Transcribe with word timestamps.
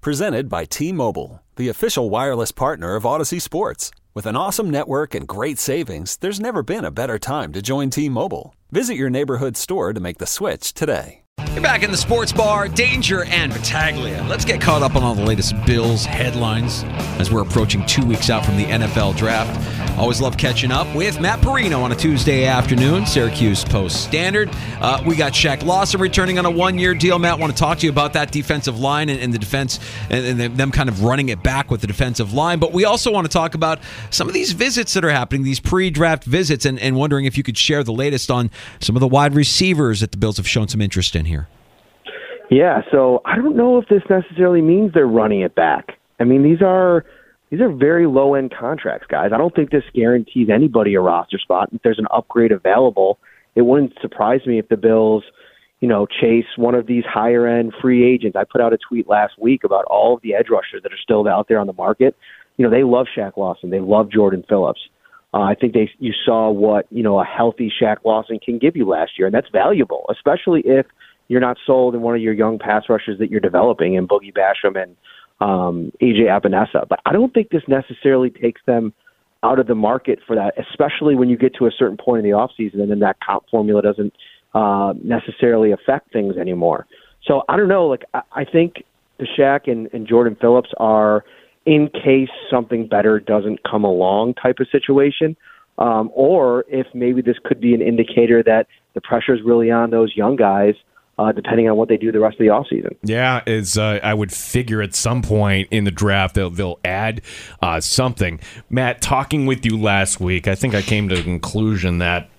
Presented 0.00 0.48
by 0.48 0.64
T 0.64 0.92
Mobile, 0.92 1.42
the 1.56 1.68
official 1.68 2.08
wireless 2.08 2.52
partner 2.52 2.94
of 2.94 3.02
Audacy 3.02 3.42
Sports. 3.42 3.90
With 4.14 4.26
an 4.26 4.36
awesome 4.36 4.70
network 4.70 5.12
and 5.12 5.26
great 5.26 5.58
savings, 5.58 6.16
there's 6.18 6.38
never 6.38 6.62
been 6.62 6.84
a 6.84 6.92
better 6.92 7.18
time 7.18 7.52
to 7.52 7.60
join 7.60 7.90
T 7.90 8.08
Mobile. 8.08 8.54
Visit 8.70 8.94
your 8.94 9.10
neighborhood 9.10 9.56
store 9.56 9.92
to 9.92 9.98
make 9.98 10.18
the 10.18 10.26
switch 10.26 10.72
today. 10.72 11.22
You're 11.52 11.62
back 11.62 11.82
in 11.82 11.90
the 11.90 11.96
sports 11.96 12.32
bar, 12.32 12.68
Danger 12.68 13.24
and 13.24 13.52
Battaglia. 13.52 14.24
Let's 14.28 14.44
get 14.44 14.60
caught 14.60 14.82
up 14.82 14.94
on 14.94 15.02
all 15.02 15.16
the 15.16 15.24
latest 15.24 15.54
Bills 15.66 16.04
headlines 16.04 16.84
as 17.20 17.32
we're 17.32 17.42
approaching 17.42 17.84
two 17.86 18.06
weeks 18.06 18.30
out 18.30 18.44
from 18.46 18.56
the 18.56 18.66
NFL 18.66 19.16
draft. 19.16 19.50
Always 19.98 20.20
love 20.20 20.36
catching 20.36 20.70
up 20.70 20.86
with 20.94 21.20
Matt 21.20 21.40
Parrino 21.40 21.82
on 21.82 21.90
a 21.90 21.96
Tuesday 21.96 22.46
afternoon, 22.46 23.04
Syracuse 23.04 23.64
Post 23.64 24.04
Standard. 24.04 24.48
Uh, 24.80 25.02
we 25.04 25.16
got 25.16 25.32
Shaq 25.32 25.64
Lawson 25.64 26.00
returning 26.00 26.38
on 26.38 26.46
a 26.46 26.50
one-year 26.50 26.94
deal. 26.94 27.18
Matt, 27.18 27.40
want 27.40 27.52
to 27.52 27.58
talk 27.58 27.78
to 27.78 27.86
you 27.86 27.90
about 27.90 28.12
that 28.12 28.30
defensive 28.30 28.78
line 28.78 29.08
and, 29.08 29.20
and 29.20 29.34
the 29.34 29.40
defense 29.40 29.80
and, 30.08 30.40
and, 30.40 30.56
them 30.56 30.70
kind 30.70 30.88
of 30.88 31.02
running 31.02 31.30
it 31.30 31.42
back 31.42 31.68
with 31.72 31.80
the 31.80 31.88
defensive 31.88 32.32
line. 32.32 32.60
But 32.60 32.72
we 32.72 32.84
also 32.84 33.10
want 33.10 33.26
to 33.26 33.32
talk 33.32 33.56
about 33.56 33.80
some 34.10 34.28
of 34.28 34.34
these 34.34 34.52
visits 34.52 34.94
that 34.94 35.04
are 35.04 35.10
happening, 35.10 35.42
these 35.42 35.58
pre-draft 35.58 36.22
visits, 36.22 36.64
and, 36.64 36.78
and 36.78 36.94
wondering 36.94 37.24
if 37.24 37.36
you 37.36 37.42
could 37.42 37.58
share 37.58 37.82
the 37.82 37.92
latest 37.92 38.30
on 38.30 38.52
some 38.78 38.94
of 38.94 39.00
the 39.00 39.08
wide 39.08 39.34
receivers 39.34 39.98
that 39.98 40.12
the 40.12 40.16
Bills 40.16 40.36
have 40.36 40.46
shown 40.46 40.68
some 40.68 40.80
interest 40.80 41.16
in 41.16 41.24
here. 41.24 41.48
Yeah, 42.52 42.82
so 42.92 43.20
I 43.24 43.34
don't 43.34 43.56
know 43.56 43.78
if 43.78 43.88
this 43.88 44.02
necessarily 44.08 44.62
means 44.62 44.92
they're 44.94 45.08
running 45.08 45.40
it 45.40 45.56
back. 45.56 45.98
I 46.20 46.24
mean, 46.24 46.44
these 46.44 46.62
are 46.62 47.04
these 47.50 47.60
are 47.60 47.70
very 47.70 48.06
low 48.06 48.34
end 48.34 48.52
contracts, 48.58 49.06
guys. 49.08 49.30
I 49.32 49.38
don't 49.38 49.54
think 49.54 49.70
this 49.70 49.84
guarantees 49.94 50.48
anybody 50.52 50.94
a 50.94 51.00
roster 51.00 51.38
spot. 51.38 51.70
If 51.72 51.82
there's 51.82 51.98
an 51.98 52.08
upgrade 52.12 52.52
available, 52.52 53.18
it 53.54 53.62
wouldn't 53.62 53.94
surprise 54.00 54.40
me 54.46 54.58
if 54.58 54.68
the 54.68 54.76
Bills, 54.76 55.24
you 55.80 55.88
know, 55.88 56.06
chase 56.06 56.46
one 56.56 56.74
of 56.74 56.86
these 56.86 57.04
higher 57.04 57.46
end 57.46 57.72
free 57.80 58.04
agents. 58.04 58.36
I 58.36 58.44
put 58.44 58.60
out 58.60 58.72
a 58.72 58.78
tweet 58.78 59.08
last 59.08 59.34
week 59.40 59.64
about 59.64 59.84
all 59.86 60.14
of 60.14 60.22
the 60.22 60.34
edge 60.34 60.48
rushers 60.50 60.82
that 60.82 60.92
are 60.92 61.02
still 61.02 61.26
out 61.26 61.48
there 61.48 61.58
on 61.58 61.66
the 61.66 61.72
market. 61.72 62.16
You 62.56 62.64
know, 62.64 62.70
they 62.70 62.84
love 62.84 63.06
Shaq 63.16 63.36
Lawson. 63.36 63.70
They 63.70 63.80
love 63.80 64.10
Jordan 64.10 64.44
Phillips. 64.48 64.80
Uh, 65.32 65.40
I 65.40 65.54
think 65.54 65.74
they 65.74 65.90
you 65.98 66.12
saw 66.24 66.50
what 66.50 66.86
you 66.90 67.02
know 67.02 67.20
a 67.20 67.24
healthy 67.24 67.70
Shaq 67.70 67.98
Lawson 68.04 68.38
can 68.38 68.58
give 68.58 68.76
you 68.76 68.86
last 68.88 69.12
year, 69.18 69.26
and 69.26 69.34
that's 69.34 69.48
valuable, 69.52 70.06
especially 70.10 70.62
if 70.64 70.86
you're 71.28 71.40
not 71.40 71.58
sold 71.66 71.94
in 71.94 72.00
one 72.00 72.14
of 72.14 72.22
your 72.22 72.32
young 72.32 72.58
pass 72.58 72.84
rushers 72.88 73.18
that 73.18 73.30
you're 73.30 73.40
developing 73.40 73.94
in 73.94 74.08
Boogie 74.08 74.34
Basham 74.34 74.82
and 74.82 74.96
um, 75.40 75.92
AJ 76.02 76.26
Epenesa. 76.26 76.88
But 76.88 77.00
I 77.06 77.12
don't 77.12 77.32
think 77.32 77.50
this 77.50 77.62
necessarily 77.68 78.30
takes 78.30 78.60
them 78.66 78.92
out 79.42 79.58
of 79.58 79.66
the 79.66 79.74
market 79.74 80.18
for 80.26 80.34
that, 80.36 80.54
especially 80.58 81.14
when 81.14 81.28
you 81.28 81.36
get 81.36 81.54
to 81.54 81.66
a 81.66 81.70
certain 81.70 81.96
point 81.96 82.24
in 82.24 82.30
the 82.30 82.36
offseason 82.36 82.80
and 82.80 82.90
then 82.90 82.98
that 83.00 83.16
comp 83.24 83.44
formula 83.50 83.80
doesn't 83.82 84.12
uh, 84.54 84.94
necessarily 85.02 85.70
affect 85.72 86.12
things 86.12 86.36
anymore. 86.36 86.86
So 87.24 87.42
I 87.48 87.56
don't 87.56 87.68
know. 87.68 87.86
Like 87.86 88.04
I, 88.14 88.22
I 88.32 88.44
think 88.44 88.84
the 89.18 89.26
Shaq 89.38 89.70
and, 89.70 89.88
and 89.92 90.08
Jordan 90.08 90.36
Phillips 90.40 90.70
are 90.78 91.24
in 91.66 91.88
case 91.88 92.30
something 92.50 92.88
better 92.88 93.20
doesn't 93.20 93.62
come 93.62 93.84
along 93.84 94.34
type 94.34 94.56
of 94.58 94.66
situation. 94.72 95.36
Um, 95.78 96.10
or 96.12 96.64
if 96.68 96.88
maybe 96.92 97.22
this 97.22 97.36
could 97.44 97.60
be 97.60 97.72
an 97.74 97.80
indicator 97.80 98.42
that 98.42 98.66
the 98.94 99.00
pressure 99.00 99.34
is 99.34 99.42
really 99.44 99.70
on 99.70 99.90
those 99.90 100.16
young 100.16 100.34
guys 100.34 100.74
uh, 101.18 101.32
depending 101.32 101.68
on 101.68 101.76
what 101.76 101.88
they 101.88 101.96
do 101.96 102.12
the 102.12 102.20
rest 102.20 102.34
of 102.34 102.46
the 102.46 102.52
offseason. 102.52 102.96
Yeah, 103.02 103.42
is 103.46 103.76
uh, 103.76 104.00
I 104.02 104.14
would 104.14 104.32
figure 104.32 104.80
at 104.80 104.94
some 104.94 105.22
point 105.22 105.68
in 105.70 105.84
the 105.84 105.90
draft 105.90 106.34
they'll, 106.34 106.50
they'll 106.50 106.78
add 106.84 107.22
uh, 107.60 107.80
something. 107.80 108.40
Matt, 108.70 109.02
talking 109.02 109.46
with 109.46 109.66
you 109.66 109.78
last 109.78 110.20
week, 110.20 110.46
I 110.46 110.54
think 110.54 110.74
I 110.74 110.82
came 110.82 111.08
to 111.08 111.16
the 111.16 111.22
conclusion 111.22 111.98
that 111.98 112.30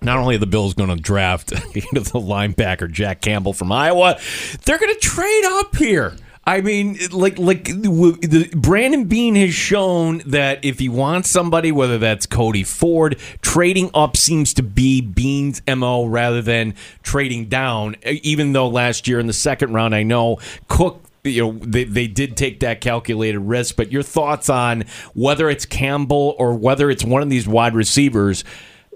not 0.00 0.18
only 0.18 0.36
are 0.36 0.38
the 0.38 0.46
Bills 0.46 0.74
going 0.74 0.90
to 0.90 0.96
draft 0.96 1.48
the 1.50 1.56
linebacker 1.56 2.90
Jack 2.90 3.20
Campbell 3.20 3.52
from 3.52 3.72
Iowa, 3.72 4.18
they're 4.64 4.78
going 4.78 4.94
to 4.94 5.00
trade 5.00 5.44
up 5.44 5.76
here. 5.76 6.16
I 6.48 6.62
mean, 6.62 6.96
like 7.12 7.38
like 7.38 7.64
the, 7.64 8.50
Brandon 8.56 9.04
Beane 9.04 9.34
has 9.34 9.52
shown 9.52 10.22
that 10.24 10.64
if 10.64 10.78
he 10.78 10.88
wants 10.88 11.28
somebody, 11.28 11.70
whether 11.70 11.98
that's 11.98 12.24
Cody 12.24 12.62
Ford, 12.62 13.18
trading 13.42 13.90
up 13.92 14.16
seems 14.16 14.54
to 14.54 14.62
be 14.62 15.02
Beane's 15.02 15.60
mo 15.68 16.06
rather 16.06 16.40
than 16.40 16.74
trading 17.02 17.50
down. 17.50 17.96
Even 18.02 18.54
though 18.54 18.66
last 18.66 19.06
year 19.06 19.20
in 19.20 19.26
the 19.26 19.34
second 19.34 19.74
round, 19.74 19.94
I 19.94 20.04
know 20.04 20.38
Cook 20.68 21.02
you 21.22 21.42
know 21.42 21.58
they, 21.58 21.84
they 21.84 22.06
did 22.06 22.34
take 22.34 22.60
that 22.60 22.80
calculated 22.80 23.40
risk 23.40 23.76
but 23.76 23.92
your 23.92 24.04
thoughts 24.04 24.48
on 24.48 24.84
whether 25.14 25.50
it's 25.50 25.66
campbell 25.66 26.34
or 26.38 26.54
whether 26.54 26.88
it's 26.90 27.04
one 27.04 27.20
of 27.20 27.28
these 27.28 27.46
wide 27.46 27.74
receivers 27.74 28.44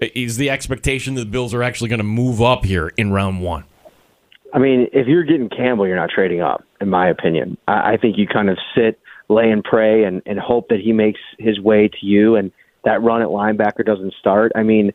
is 0.01 0.37
the 0.37 0.49
expectation 0.49 1.13
that 1.13 1.25
the 1.25 1.29
bills 1.29 1.53
are 1.53 1.61
actually 1.61 1.89
going 1.89 1.99
to 1.99 2.03
move 2.03 2.41
up 2.41 2.65
here 2.65 2.87
in 2.97 3.11
round 3.11 3.43
one 3.43 3.65
I 4.53 4.59
mean, 4.59 4.87
if 4.93 5.07
you're 5.07 5.23
getting 5.23 5.49
Campbell, 5.49 5.87
you're 5.87 5.97
not 5.97 6.11
trading 6.11 6.41
up, 6.41 6.63
in 6.79 6.89
my 6.89 7.09
opinion. 7.09 7.57
I, 7.67 7.93
I 7.93 7.97
think 7.97 8.17
you 8.17 8.27
kind 8.27 8.49
of 8.49 8.57
sit, 8.75 8.99
lay 9.27 9.49
and 9.49 9.63
pray, 9.63 10.03
and, 10.03 10.21
and 10.27 10.39
hope 10.39 10.69
that 10.69 10.79
he 10.79 10.93
makes 10.93 11.19
his 11.39 11.59
way 11.59 11.87
to 11.87 12.05
you, 12.05 12.35
and 12.35 12.51
that 12.85 13.01
run 13.01 13.23
at 13.23 13.29
linebacker 13.29 13.83
doesn't 13.83 14.13
start. 14.19 14.51
I 14.55 14.61
mean, 14.61 14.91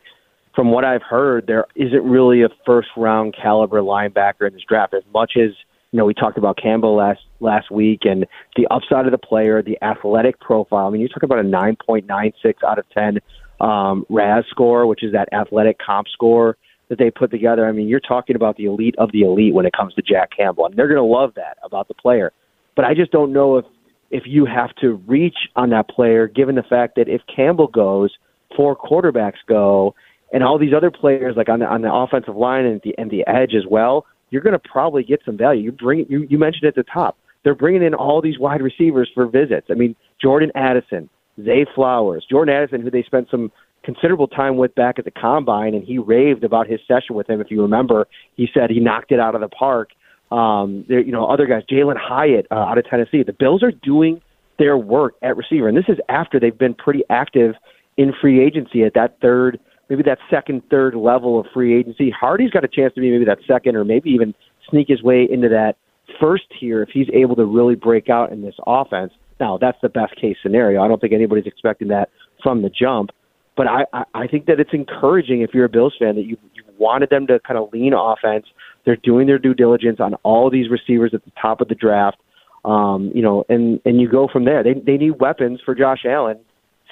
from 0.55 0.71
what 0.71 0.85
I've 0.85 1.03
heard, 1.03 1.45
there 1.45 1.65
isn't 1.75 2.03
really 2.03 2.41
a 2.41 2.49
first 2.65 2.87
round 2.95 3.35
caliber 3.35 3.81
linebacker 3.81 4.47
in 4.47 4.53
this 4.53 4.63
draft. 4.67 4.93
As 4.93 5.03
much 5.13 5.33
as 5.35 5.51
you 5.91 5.97
know, 5.97 6.05
we 6.05 6.13
talked 6.13 6.37
about 6.37 6.57
Campbell 6.57 6.95
last 6.95 7.21
last 7.39 7.71
week 7.71 8.01
and 8.03 8.25
the 8.55 8.67
upside 8.69 9.05
of 9.05 9.11
the 9.11 9.17
player, 9.17 9.61
the 9.63 9.77
athletic 9.81 10.39
profile. 10.39 10.87
I 10.87 10.89
mean, 10.91 11.01
you 11.01 11.09
talk 11.09 11.23
about 11.23 11.39
a 11.39 11.43
9.96 11.43 12.33
out 12.65 12.77
of 12.77 12.85
10 12.91 13.19
um, 13.59 14.05
RAS 14.07 14.45
score, 14.49 14.85
which 14.85 15.03
is 15.03 15.13
that 15.13 15.29
athletic 15.33 15.77
comp 15.79 16.07
score 16.07 16.57
that 16.89 16.97
they 16.97 17.11
put 17.11 17.31
together. 17.31 17.67
I 17.67 17.71
mean, 17.71 17.87
you're 17.87 17.99
talking 17.99 18.35
about 18.35 18.57
the 18.57 18.65
elite 18.65 18.95
of 18.97 19.11
the 19.11 19.21
elite 19.21 19.53
when 19.53 19.65
it 19.65 19.73
comes 19.73 19.93
to 19.93 20.01
Jack 20.01 20.31
Campbell, 20.35 20.65
and 20.65 20.75
they're 20.75 20.87
going 20.87 20.97
to 20.97 21.03
love 21.03 21.33
that 21.35 21.57
about 21.63 21.87
the 21.87 21.93
player. 21.93 22.33
But 22.75 22.85
I 22.85 22.93
just 22.93 23.11
don't 23.11 23.31
know 23.31 23.57
if 23.57 23.65
if 24.11 24.23
you 24.25 24.45
have 24.45 24.73
to 24.77 24.93
reach 25.07 25.35
on 25.55 25.69
that 25.69 25.87
player, 25.87 26.27
given 26.27 26.55
the 26.55 26.63
fact 26.63 26.95
that 26.95 27.07
if 27.07 27.21
Campbell 27.33 27.67
goes, 27.67 28.11
four 28.55 28.75
quarterbacks 28.75 29.37
go, 29.47 29.93
and 30.33 30.43
all 30.43 30.57
these 30.57 30.73
other 30.73 30.91
players 30.91 31.35
like 31.37 31.49
on 31.49 31.59
the 31.59 31.65
on 31.65 31.81
the 31.81 31.93
offensive 31.93 32.35
line 32.35 32.65
and 32.65 32.81
the 32.83 32.95
and 32.97 33.11
the 33.11 33.25
edge 33.27 33.53
as 33.53 33.65
well, 33.69 34.05
you're 34.29 34.41
going 34.41 34.59
to 34.59 34.69
probably 34.71 35.03
get 35.03 35.21
some 35.25 35.37
value. 35.37 35.61
You 35.61 35.71
bring 35.71 36.05
you 36.09 36.25
you 36.29 36.37
mentioned 36.37 36.65
at 36.65 36.75
the 36.75 36.83
top, 36.83 37.17
they're 37.43 37.55
bringing 37.55 37.83
in 37.83 37.93
all 37.93 38.21
these 38.21 38.39
wide 38.39 38.61
receivers 38.61 39.09
for 39.13 39.27
visits. 39.27 39.67
I 39.69 39.73
mean, 39.73 39.95
Jordan 40.21 40.51
Addison, 40.55 41.09
Zay 41.43 41.65
Flowers, 41.75 42.25
Jordan 42.29 42.55
Addison, 42.55 42.81
who 42.81 42.91
they 42.91 43.03
spent 43.03 43.29
some 43.29 43.51
considerable 43.83 44.27
time 44.27 44.57
with 44.57 44.75
back 44.75 44.99
at 44.99 45.05
the 45.05 45.11
combine, 45.11 45.73
and 45.73 45.83
he 45.83 45.97
raved 45.97 46.43
about 46.43 46.67
his 46.67 46.79
session 46.87 47.15
with 47.15 47.29
him. 47.29 47.41
If 47.41 47.49
you 47.49 47.61
remember, 47.61 48.07
he 48.35 48.47
said 48.53 48.69
he 48.69 48.79
knocked 48.79 49.11
it 49.11 49.19
out 49.19 49.35
of 49.35 49.41
the 49.41 49.47
park. 49.47 49.91
Um, 50.31 50.85
there, 50.87 50.99
you 50.99 51.11
know, 51.11 51.25
other 51.25 51.47
guys, 51.47 51.63
Jalin 51.71 51.97
Hyatt 51.97 52.47
uh, 52.51 52.55
out 52.55 52.77
of 52.77 52.85
Tennessee. 52.85 53.23
The 53.23 53.33
Bills 53.33 53.63
are 53.63 53.71
doing 53.71 54.21
their 54.59 54.77
work 54.77 55.15
at 55.23 55.37
receiver, 55.37 55.67
and 55.67 55.77
this 55.77 55.85
is 55.87 55.97
after 56.09 56.39
they've 56.39 56.57
been 56.57 56.75
pretty 56.75 57.03
active 57.09 57.55
in 57.97 58.13
free 58.21 58.43
agency 58.43 58.83
at 58.83 58.93
that 58.93 59.17
third, 59.21 59.59
maybe 59.89 60.03
that 60.03 60.19
second, 60.29 60.61
third 60.69 60.95
level 60.95 61.39
of 61.39 61.47
free 61.53 61.77
agency. 61.77 62.09
Harty's 62.11 62.51
got 62.51 62.63
a 62.63 62.67
chance 62.67 62.93
to 62.93 63.01
be 63.01 63.09
maybe 63.09 63.25
that 63.25 63.39
second, 63.47 63.75
or 63.75 63.83
maybe 63.83 64.09
even 64.11 64.33
sneak 64.69 64.87
his 64.87 65.01
way 65.01 65.27
into 65.29 65.49
that 65.49 65.75
first 66.19 66.43
tier 66.59 66.83
if 66.83 66.89
he's 66.89 67.07
able 67.13 67.35
to 67.35 67.45
really 67.45 67.75
break 67.75 68.09
out 68.09 68.31
in 68.31 68.41
this 68.41 68.55
offense. 68.67 69.11
Now, 69.39 69.57
that's 69.57 69.77
the 69.81 69.89
best 69.89 70.15
case 70.15 70.37
scenario. 70.43 70.81
I 70.81 70.87
don't 70.87 70.99
think 70.99 71.13
anybody's 71.13 71.47
expecting 71.47 71.87
that 71.89 72.09
from 72.43 72.61
the 72.61 72.69
jump. 72.69 73.11
But 73.59 73.67
I, 73.67 74.05
I, 74.13 74.25
think 74.25 74.45
that 74.45 74.61
it's 74.61 74.69
encouraging 74.71 75.41
if 75.41 75.49
you're 75.53 75.65
a 75.65 75.69
Bills 75.69 75.93
fan 75.99 76.15
that 76.15 76.23
you, 76.23 76.37
you 76.53 76.63
wanted 76.77 77.09
them 77.09 77.27
to 77.27 77.41
kind 77.45 77.59
of 77.59 77.67
lean 77.73 77.91
offense. 77.93 78.45
They're 78.85 78.95
doing 78.95 79.27
their 79.27 79.37
due 79.37 79.53
diligence 79.53 79.99
on 79.99 80.13
all 80.23 80.49
these 80.49 80.69
receivers 80.71 81.11
at 81.13 81.25
the 81.25 81.31
top 81.31 81.59
of 81.59 81.67
the 81.67 81.75
draft. 81.75 82.15
Um, 82.63 83.11
you 83.13 83.21
know, 83.21 83.43
and 83.49 83.81
and 83.83 83.99
you 83.99 84.09
go 84.09 84.29
from 84.31 84.45
there. 84.45 84.63
They 84.63 84.75
they 84.75 84.95
need 84.95 85.19
weapons 85.19 85.59
for 85.65 85.75
Josh 85.75 86.05
Allen 86.05 86.39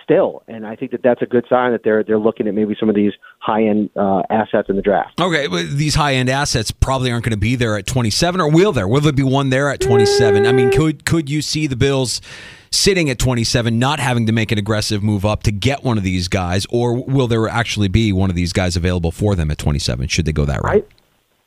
still, 0.07 0.41
and 0.47 0.65
I 0.65 0.75
think 0.75 0.91
that 0.91 1.03
that's 1.03 1.21
a 1.21 1.25
good 1.25 1.45
sign 1.49 1.73
that 1.73 1.83
they're 1.83 2.03
they're 2.03 2.17
looking 2.17 2.47
at 2.47 2.53
maybe 2.53 2.75
some 2.79 2.87
of 2.87 2.95
these 2.95 3.11
high 3.39 3.63
end 3.63 3.89
uh, 3.95 4.23
assets 4.29 4.69
in 4.69 4.77
the 4.77 4.81
draft. 4.81 5.19
Okay, 5.19 5.47
but 5.47 5.69
these 5.69 5.95
high 5.95 6.13
end 6.13 6.29
assets 6.29 6.71
probably 6.71 7.11
aren't 7.11 7.25
going 7.25 7.31
to 7.31 7.37
be 7.37 7.55
there 7.55 7.77
at 7.77 7.85
27, 7.85 8.39
or 8.39 8.49
will 8.49 8.71
there? 8.71 8.87
Will 8.87 9.01
there 9.01 9.11
be 9.11 9.23
one 9.23 9.49
there 9.49 9.69
at 9.69 9.81
27? 9.81 10.45
I 10.45 10.51
mean, 10.53 10.71
could 10.71 11.05
could 11.05 11.29
you 11.29 11.41
see 11.41 11.67
the 11.67 11.75
Bills? 11.75 12.21
sitting 12.69 13.09
at 13.09 13.17
27, 13.17 13.79
not 13.79 13.97
having 13.97 14.25
to 14.25 14.33
make 14.33 14.51
an 14.51 14.57
aggressive 14.57 15.01
move 15.01 15.25
up 15.25 15.41
to 15.41 15.53
get 15.53 15.85
one 15.85 15.97
of 15.97 16.03
these 16.03 16.27
guys, 16.27 16.67
or 16.69 17.01
will 17.01 17.25
there 17.25 17.47
actually 17.47 17.87
be 17.87 18.11
one 18.11 18.29
of 18.29 18.35
these 18.35 18.51
guys 18.51 18.75
available 18.75 19.09
for 19.09 19.35
them 19.35 19.49
at 19.49 19.57
27? 19.57 20.09
Should 20.09 20.25
they 20.25 20.33
go 20.33 20.43
that 20.43 20.61
route? 20.61 20.85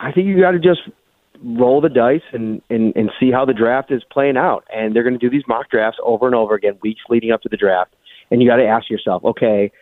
I, 0.01 0.09
I 0.09 0.13
think 0.13 0.29
you 0.29 0.41
got 0.41 0.53
to 0.53 0.59
just 0.59 0.81
roll 1.43 1.81
the 1.81 1.89
dice 1.89 2.23
and, 2.33 2.61
and, 2.71 2.95
and 2.97 3.11
see 3.19 3.31
how 3.31 3.45
the 3.45 3.53
draft 3.53 3.91
is 3.91 4.03
playing 4.11 4.37
out. 4.37 4.65
And 4.75 4.95
they're 4.95 5.03
going 5.03 5.19
to 5.19 5.19
do 5.19 5.31
these 5.31 5.45
mock 5.47 5.71
drafts 5.71 5.99
over 6.03 6.27
and 6.27 6.35
over 6.35 6.55
again, 6.55 6.79
weeks 6.83 7.01
leading 7.09 7.33
up 7.33 7.43
to 7.43 7.49
the 7.49 7.57
draft. 7.57 7.95
And 8.31 8.43
you 8.43 8.49
got 8.49 8.57
to 8.57 8.67
ask 8.67 8.89
yourself, 8.89 9.25
okay, 9.25 9.73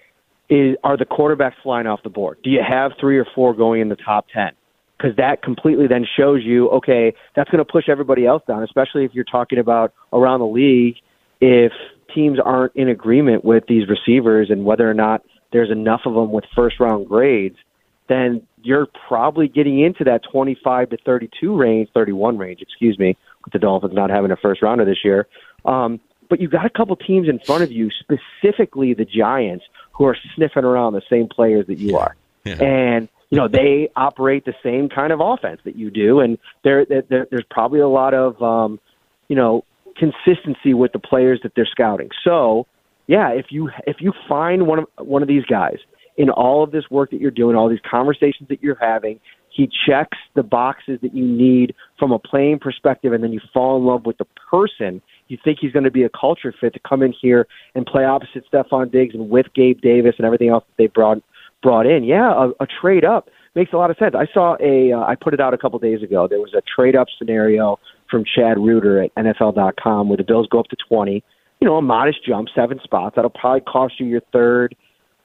is 0.49 0.77
are 0.83 0.97
the 0.97 1.05
quarterbacks 1.05 1.55
flying 1.63 1.87
off 1.87 2.01
the 2.03 2.11
board? 2.11 2.39
Do 2.43 2.51
you 2.51 2.61
have 2.67 2.93
three 2.99 3.19
or 3.19 3.27
four 3.35 3.55
going 3.55 3.81
in 3.81 3.89
the 3.89 3.97
top 3.97 4.27
ten? 4.33 4.53
Because 4.97 5.17
that 5.17 5.43
completely 5.43 5.87
then 5.87 6.05
shows 6.17 6.43
you, 6.43 6.69
okay, 6.71 7.15
that's 7.37 7.49
going 7.51 7.65
to 7.65 7.71
push 7.71 7.89
everybody 7.89 8.27
else 8.27 8.43
down, 8.49 8.65
especially 8.65 9.05
if 9.05 9.15
you're 9.15 9.25
talking 9.25 9.59
about 9.59 9.93
around 10.13 10.41
the 10.41 10.47
league. 10.47 10.97
If 11.41 11.73
teams 12.13 12.39
aren't 12.45 12.75
in 12.75 12.89
agreement 12.89 13.45
with 13.45 13.65
these 13.69 13.85
receivers 13.89 14.49
and 14.51 14.65
whether 14.65 14.91
or 14.91 14.95
not 14.95 15.23
there's 15.53 15.71
enough 15.71 16.01
of 16.05 16.15
them 16.15 16.33
with 16.33 16.45
first 16.57 16.81
round 16.81 17.07
grades, 17.07 17.57
then 18.09 18.43
you're 18.63 18.89
probably 19.07 19.47
getting 19.49 19.81
into 19.81 20.05
that 20.05 20.23
25 20.33 20.91
to 20.91 20.97
32 21.05 21.57
range, 21.57 21.89
31 21.95 22.39
range, 22.39 22.61
excuse 22.61 22.99
me, 22.99 23.17
with 23.45 23.53
the 23.53 23.59
Dolphins 23.59 23.95
not 23.95 24.11
having 24.11 24.31
a 24.31 24.37
first 24.37 24.63
rounder 24.63 24.85
this 24.85 25.05
year. 25.05 25.29
Um, 25.65 26.01
but 26.29 26.41
you've 26.41 26.51
got 26.51 26.67
a 26.67 26.71
couple 26.71 26.95
teams 26.97 27.29
in 27.29 27.39
front 27.41 27.63
of 27.63 27.73
you, 27.73 27.91
specifically 27.91 28.95
the 28.95 29.05
Giants, 29.05 29.65
who 29.93 30.05
are 30.05 30.17
sniffing 30.35 30.65
around 30.65 30.93
the 30.93 31.03
same 31.11 31.29
players 31.29 31.67
that 31.67 31.79
you 31.79 31.97
are. 31.97 32.17
Yeah. 32.45 32.63
And 32.63 33.09
you 33.31 33.37
know 33.37 33.49
they 33.49 33.91
operate 33.95 34.45
the 34.47 34.55
same 34.63 34.89
kind 34.89 35.13
of 35.13 35.21
offense 35.21 35.61
that 35.65 35.77
you 35.77 35.91
do, 35.91 36.21
and 36.21 36.39
there, 36.65 36.87
there 36.87 37.27
there's 37.31 37.45
probably 37.51 37.81
a 37.81 37.89
lot 37.89 38.15
of 38.15 38.43
um, 38.43 38.81
you 39.29 39.37
know 39.37 39.65
consistency 39.99 40.73
with 40.73 40.93
the 40.93 40.99
players 40.99 41.41
that 41.43 41.53
they're 41.55 41.69
scouting. 41.71 42.09
So, 42.25 42.67
yeah, 43.07 43.31
if 43.31 43.47
you 43.51 43.71
if 43.87 43.97
you 44.01 44.13
find 44.29 44.67
one 44.67 44.79
of 44.81 44.87
one 44.97 45.23
of 45.23 45.29
these 45.29 45.45
guys 45.45 45.77
in 46.17 46.31
all 46.31 46.65
of 46.65 46.71
this 46.71 46.85
work 46.91 47.11
that 47.11 47.21
you're 47.21 47.31
doing, 47.31 47.55
all 47.55 47.69
these 47.69 47.79
conversations 47.89 48.49
that 48.49 48.63
you're 48.63 48.79
having, 48.81 49.21
he 49.51 49.69
checks 49.87 50.17
the 50.35 50.43
boxes 50.43 50.99
that 51.03 51.15
you 51.15 51.27
need 51.27 51.75
from 51.99 52.13
a 52.13 52.19
playing 52.19 52.59
perspective, 52.61 53.13
and 53.13 53.23
then 53.23 53.33
you 53.33 53.41
fall 53.53 53.77
in 53.77 53.85
love 53.85 54.07
with 54.07 54.17
the 54.19 54.27
person 54.51 55.03
you 55.29 55.39
think 55.43 55.59
he's 55.61 55.73
going 55.73 55.85
to 55.85 55.91
be 55.91 56.03
a 56.03 56.11
culture 56.11 56.55
fit 56.59 56.75
to 56.75 56.81
come 56.87 57.03
in 57.03 57.13
here 57.13 57.47
and 57.75 57.87
play 57.87 58.05
opposite 58.05 58.45
Stefon 58.53 58.91
Diggs 58.91 59.15
and 59.15 59.31
with 59.31 59.47
Gabe 59.55 59.81
Davis 59.81 60.15
and 60.19 60.27
everything 60.27 60.49
else 60.49 60.65
that 60.67 60.83
they 60.83 60.87
brought 60.87 61.19
brought 61.63 61.87
in. 61.87 62.05
Yeah, 62.05 62.33
a, 62.33 62.65
a 62.65 62.67
trade 62.81 63.05
up 63.05 63.29
makes 63.55 63.73
a 63.73 63.77
lot 63.77 63.91
of 63.91 63.97
sense. 63.99 64.15
I 64.17 64.27
saw 64.33 64.57
a 64.61 64.93
uh, 64.93 65.01
I 65.01 65.15
put 65.15 65.35
it 65.35 65.41
out 65.41 65.55
a 65.55 65.59
couple 65.59 65.79
days 65.79 66.03
ago. 66.03 66.27
There 66.29 66.41
was 66.41 66.55
a 66.55 66.63
trade 66.75 66.97
up 66.97 67.09
scenario 67.19 67.79
from 68.11 68.25
Chad 68.25 68.59
Reuter 68.59 69.03
at 69.03 69.15
NFL.com 69.17 70.09
where 70.09 70.17
the 70.17 70.25
Bills 70.25 70.49
go 70.51 70.61
up 70.61 70.69
to 70.69 70.77
20. 70.89 71.23
You 71.61 71.67
know, 71.67 71.77
a 71.77 71.83
modest 71.83 72.25
jump, 72.25 72.49
seven 72.55 72.81
spots. 72.83 73.17
That'll 73.17 73.31
probably 73.31 73.63
cost 73.63 73.99
you 73.99 74.07
your 74.07 74.23
third, 74.33 74.77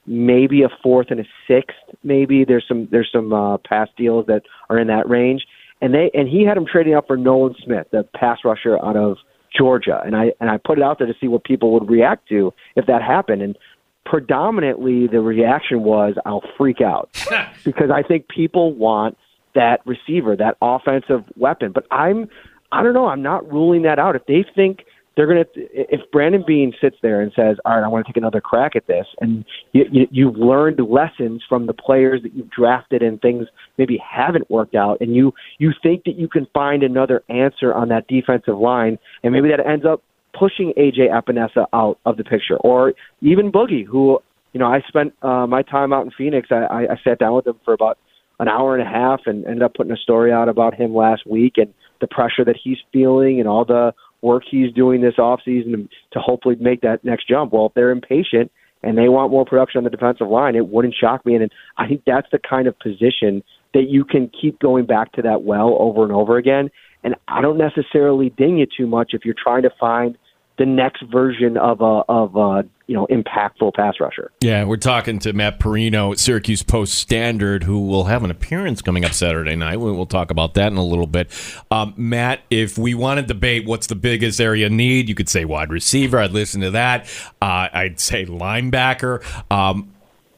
maybe 0.06 0.62
a 0.62 0.68
fourth 0.82 1.08
and 1.10 1.20
a 1.20 1.24
sixth. 1.46 1.76
Maybe 2.02 2.44
there's 2.44 2.64
some 2.66 2.88
there's 2.90 3.10
some 3.12 3.32
uh, 3.32 3.58
pass 3.58 3.88
deals 3.96 4.26
that 4.26 4.42
are 4.68 4.78
in 4.78 4.88
that 4.88 5.08
range. 5.08 5.46
And 5.80 5.94
they 5.94 6.10
and 6.12 6.28
he 6.28 6.44
had 6.44 6.56
him 6.56 6.66
trading 6.70 6.94
up 6.94 7.06
for 7.06 7.16
Nolan 7.16 7.54
Smith, 7.64 7.86
the 7.92 8.04
pass 8.14 8.38
rusher 8.44 8.84
out 8.84 8.96
of 8.96 9.18
Georgia, 9.56 10.00
and 10.04 10.16
I 10.16 10.32
and 10.40 10.50
I 10.50 10.58
put 10.58 10.78
it 10.78 10.84
out 10.84 10.98
there 10.98 11.06
to 11.06 11.14
see 11.20 11.28
what 11.28 11.44
people 11.44 11.72
would 11.72 11.88
react 11.88 12.28
to 12.28 12.52
if 12.76 12.86
that 12.86 13.02
happened, 13.02 13.42
and 13.42 13.56
predominantly 14.04 15.06
the 15.06 15.20
reaction 15.20 15.82
was 15.82 16.14
I'll 16.26 16.42
freak 16.56 16.80
out 16.80 17.10
because 17.64 17.90
I 17.90 18.02
think 18.02 18.28
people 18.28 18.72
want 18.74 19.16
that 19.54 19.80
receiver, 19.86 20.36
that 20.36 20.56
offensive 20.60 21.24
weapon. 21.36 21.72
But 21.72 21.86
I'm 21.90 22.28
I 22.72 22.82
don't 22.82 22.94
know, 22.94 23.06
I'm 23.06 23.22
not 23.22 23.50
ruling 23.50 23.82
that 23.82 23.98
out. 23.98 24.16
If 24.16 24.26
they 24.26 24.44
think 24.54 24.84
they're 25.16 25.26
going 25.26 25.44
to 25.44 25.50
if 25.54 26.00
Brandon 26.10 26.42
Beane 26.46 26.72
sits 26.80 26.96
there 27.02 27.20
and 27.20 27.32
says, 27.34 27.56
"All 27.64 27.76
right, 27.76 27.84
I 27.84 27.88
want 27.88 28.06
to 28.06 28.12
take 28.12 28.16
another 28.16 28.40
crack 28.40 28.74
at 28.74 28.86
this," 28.86 29.06
and 29.20 29.44
you, 29.72 29.84
you, 29.90 30.08
you've 30.10 30.36
learned 30.36 30.80
lessons 30.80 31.42
from 31.48 31.66
the 31.66 31.72
players 31.72 32.22
that 32.22 32.34
you've 32.34 32.50
drafted 32.50 33.02
and 33.02 33.20
things 33.20 33.46
maybe 33.78 33.98
haven't 33.98 34.50
worked 34.50 34.74
out, 34.74 35.00
and 35.00 35.14
you 35.14 35.32
you 35.58 35.72
think 35.82 36.04
that 36.04 36.16
you 36.16 36.28
can 36.28 36.46
find 36.52 36.82
another 36.82 37.22
answer 37.28 37.72
on 37.72 37.88
that 37.88 38.08
defensive 38.08 38.58
line, 38.58 38.98
and 39.22 39.32
maybe 39.32 39.48
that 39.48 39.64
ends 39.64 39.84
up 39.84 40.02
pushing 40.36 40.72
AJ 40.76 41.10
Epenesa 41.10 41.66
out 41.72 41.98
of 42.04 42.16
the 42.16 42.24
picture, 42.24 42.56
or 42.56 42.92
even 43.20 43.52
Boogie, 43.52 43.86
who 43.86 44.18
you 44.52 44.58
know 44.58 44.66
I 44.66 44.80
spent 44.88 45.14
uh, 45.22 45.46
my 45.46 45.62
time 45.62 45.92
out 45.92 46.04
in 46.04 46.10
Phoenix. 46.10 46.48
I, 46.50 46.64
I, 46.64 46.80
I 46.92 47.00
sat 47.04 47.20
down 47.20 47.34
with 47.34 47.46
him 47.46 47.60
for 47.64 47.72
about 47.72 47.98
an 48.40 48.48
hour 48.48 48.76
and 48.76 48.86
a 48.86 48.90
half 48.90 49.20
and 49.26 49.44
ended 49.46 49.62
up 49.62 49.74
putting 49.74 49.92
a 49.92 49.96
story 49.96 50.32
out 50.32 50.48
about 50.48 50.74
him 50.74 50.92
last 50.92 51.24
week 51.24 51.52
and 51.56 51.72
the 52.00 52.08
pressure 52.08 52.44
that 52.44 52.56
he's 52.62 52.78
feeling 52.92 53.38
and 53.38 53.48
all 53.48 53.64
the 53.64 53.92
work 54.24 54.42
he's 54.50 54.72
doing 54.72 55.02
this 55.02 55.14
offseason 55.18 55.88
to 56.12 56.18
hopefully 56.18 56.56
make 56.58 56.80
that 56.80 57.04
next 57.04 57.28
jump. 57.28 57.52
Well, 57.52 57.66
if 57.66 57.74
they're 57.74 57.90
impatient 57.90 58.50
and 58.82 58.98
they 58.98 59.08
want 59.08 59.30
more 59.30 59.44
production 59.44 59.78
on 59.78 59.84
the 59.84 59.90
defensive 59.90 60.28
line, 60.28 60.56
it 60.56 60.66
wouldn't 60.68 60.94
shock 60.98 61.24
me. 61.24 61.36
And 61.36 61.52
I 61.76 61.86
think 61.86 62.02
that's 62.06 62.26
the 62.32 62.38
kind 62.38 62.66
of 62.66 62.78
position 62.78 63.44
that 63.74 63.84
you 63.88 64.04
can 64.04 64.30
keep 64.40 64.58
going 64.58 64.86
back 64.86 65.12
to 65.12 65.22
that 65.22 65.42
well 65.42 65.76
over 65.78 66.02
and 66.02 66.12
over 66.12 66.38
again. 66.38 66.70
And 67.04 67.14
I 67.28 67.42
don't 67.42 67.58
necessarily 67.58 68.30
ding 68.30 68.58
you 68.58 68.66
too 68.66 68.86
much 68.86 69.10
if 69.12 69.24
you're 69.24 69.34
trying 69.40 69.62
to 69.62 69.70
find 69.78 70.16
the 70.56 70.66
next 70.66 71.02
version 71.10 71.56
of 71.56 71.80
a 71.80 72.02
of 72.08 72.36
a 72.36 72.64
you 72.86 72.94
know 72.94 73.06
impactful 73.10 73.74
pass 73.74 73.94
rusher. 74.00 74.30
Yeah, 74.40 74.64
we're 74.64 74.76
talking 74.76 75.18
to 75.20 75.32
Matt 75.32 75.58
Parrino, 75.58 76.14
Syracuse 76.14 76.62
Post 76.62 76.94
Standard, 76.94 77.64
who 77.64 77.86
will 77.86 78.04
have 78.04 78.22
an 78.24 78.30
appearance 78.30 78.82
coming 78.82 79.04
up 79.04 79.12
Saturday 79.12 79.56
night. 79.56 79.76
We'll 79.80 80.06
talk 80.06 80.30
about 80.30 80.54
that 80.54 80.70
in 80.70 80.78
a 80.78 80.84
little 80.84 81.06
bit. 81.06 81.30
Um, 81.70 81.94
Matt, 81.96 82.40
if 82.50 82.78
we 82.78 82.94
want 82.94 83.20
to 83.20 83.26
debate 83.26 83.66
what's 83.66 83.86
the 83.88 83.96
biggest 83.96 84.40
area 84.40 84.68
need, 84.68 85.08
you 85.08 85.14
could 85.14 85.28
say 85.28 85.44
wide 85.44 85.70
receiver. 85.70 86.18
I'd 86.18 86.32
listen 86.32 86.60
to 86.60 86.70
that. 86.70 87.06
Uh, 87.42 87.68
I'd 87.72 87.98
say 87.98 88.26
linebacker. 88.26 89.24
Um, 89.50 89.92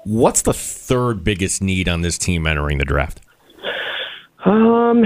what's 0.05 0.43
the 0.43 0.55
third 0.55 1.25
biggest 1.25 1.63
need 1.63 1.89
on 1.89 2.03
this 2.03 2.17
team 2.17 2.47
entering 2.47 2.79
the 2.79 2.85
draft? 2.85 3.21
Um, 4.45 5.03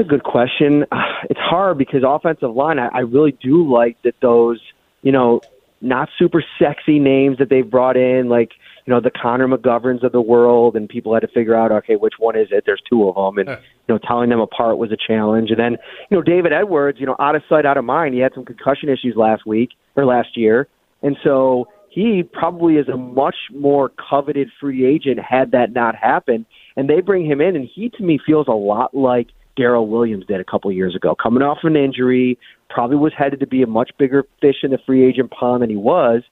a 0.00 0.04
good 0.04 0.24
question. 0.24 0.86
It's 1.28 1.38
hard 1.38 1.76
because 1.76 2.02
offensive 2.04 2.56
line, 2.56 2.78
I, 2.78 2.88
I 2.88 2.98
really 3.00 3.36
do 3.42 3.70
like 3.70 3.98
that 4.04 4.14
those, 4.22 4.58
you 5.02 5.12
know, 5.12 5.42
not 5.82 6.08
super 6.18 6.42
sexy 6.58 6.98
names 6.98 7.38
that 7.38 7.50
they've 7.50 7.68
brought 7.68 7.96
in, 7.96 8.28
like 8.28 8.52
you 8.86 8.92
know 8.92 9.00
the 9.00 9.10
Connor 9.10 9.48
McGoverns 9.48 10.02
of 10.02 10.12
the 10.12 10.20
world, 10.20 10.76
and 10.76 10.88
people 10.88 11.14
had 11.14 11.20
to 11.20 11.28
figure 11.28 11.54
out, 11.54 11.72
okay, 11.72 11.96
which 11.96 12.14
one 12.18 12.36
is 12.36 12.48
it? 12.50 12.64
There's 12.66 12.82
two 12.88 13.08
of 13.08 13.14
them, 13.14 13.38
and 13.38 13.48
you 13.48 13.94
know 13.94 13.98
telling 13.98 14.30
them 14.30 14.40
apart 14.40 14.78
was 14.78 14.90
a 14.92 14.96
challenge. 14.96 15.50
And 15.50 15.58
then 15.58 15.76
you 16.10 16.16
know 16.16 16.22
David 16.22 16.52
Edwards, 16.52 16.98
you 17.00 17.06
know 17.06 17.16
out 17.18 17.34
of 17.34 17.42
sight, 17.48 17.66
out 17.66 17.76
of 17.76 17.84
mind. 17.84 18.14
He 18.14 18.20
had 18.20 18.32
some 18.34 18.44
concussion 18.44 18.88
issues 18.88 19.14
last 19.16 19.46
week 19.46 19.70
or 19.96 20.04
last 20.04 20.36
year, 20.36 20.68
and 21.02 21.16
so 21.22 21.68
he 21.90 22.22
probably 22.22 22.76
is 22.76 22.88
a 22.88 22.96
much 22.96 23.36
more 23.52 23.90
coveted 24.10 24.48
free 24.60 24.86
agent 24.86 25.18
had 25.18 25.50
that 25.52 25.72
not 25.72 25.96
happened. 25.96 26.46
And 26.76 26.88
they 26.88 27.00
bring 27.00 27.26
him 27.26 27.40
in, 27.40 27.56
and 27.56 27.68
he 27.72 27.90
to 27.90 28.02
me 28.02 28.18
feels 28.24 28.48
a 28.48 28.52
lot 28.52 28.94
like 28.94 29.28
Daryl 29.60 29.86
Williams 29.86 30.24
did 30.26 30.40
a 30.40 30.44
couple 30.44 30.72
years 30.72 30.96
ago, 30.96 31.14
coming 31.14 31.42
off 31.42 31.58
an 31.64 31.76
injury, 31.76 32.38
probably 32.70 32.96
was 32.96 33.12
headed 33.16 33.40
to 33.40 33.46
be 33.46 33.62
a 33.62 33.66
much 33.66 33.90
bigger 33.98 34.24
fish 34.40 34.56
in 34.62 34.70
the 34.70 34.78
free 34.86 35.06
agent 35.06 35.30
pond 35.30 35.62
than 35.62 35.70
he 35.70 35.76
was. 35.76 36.22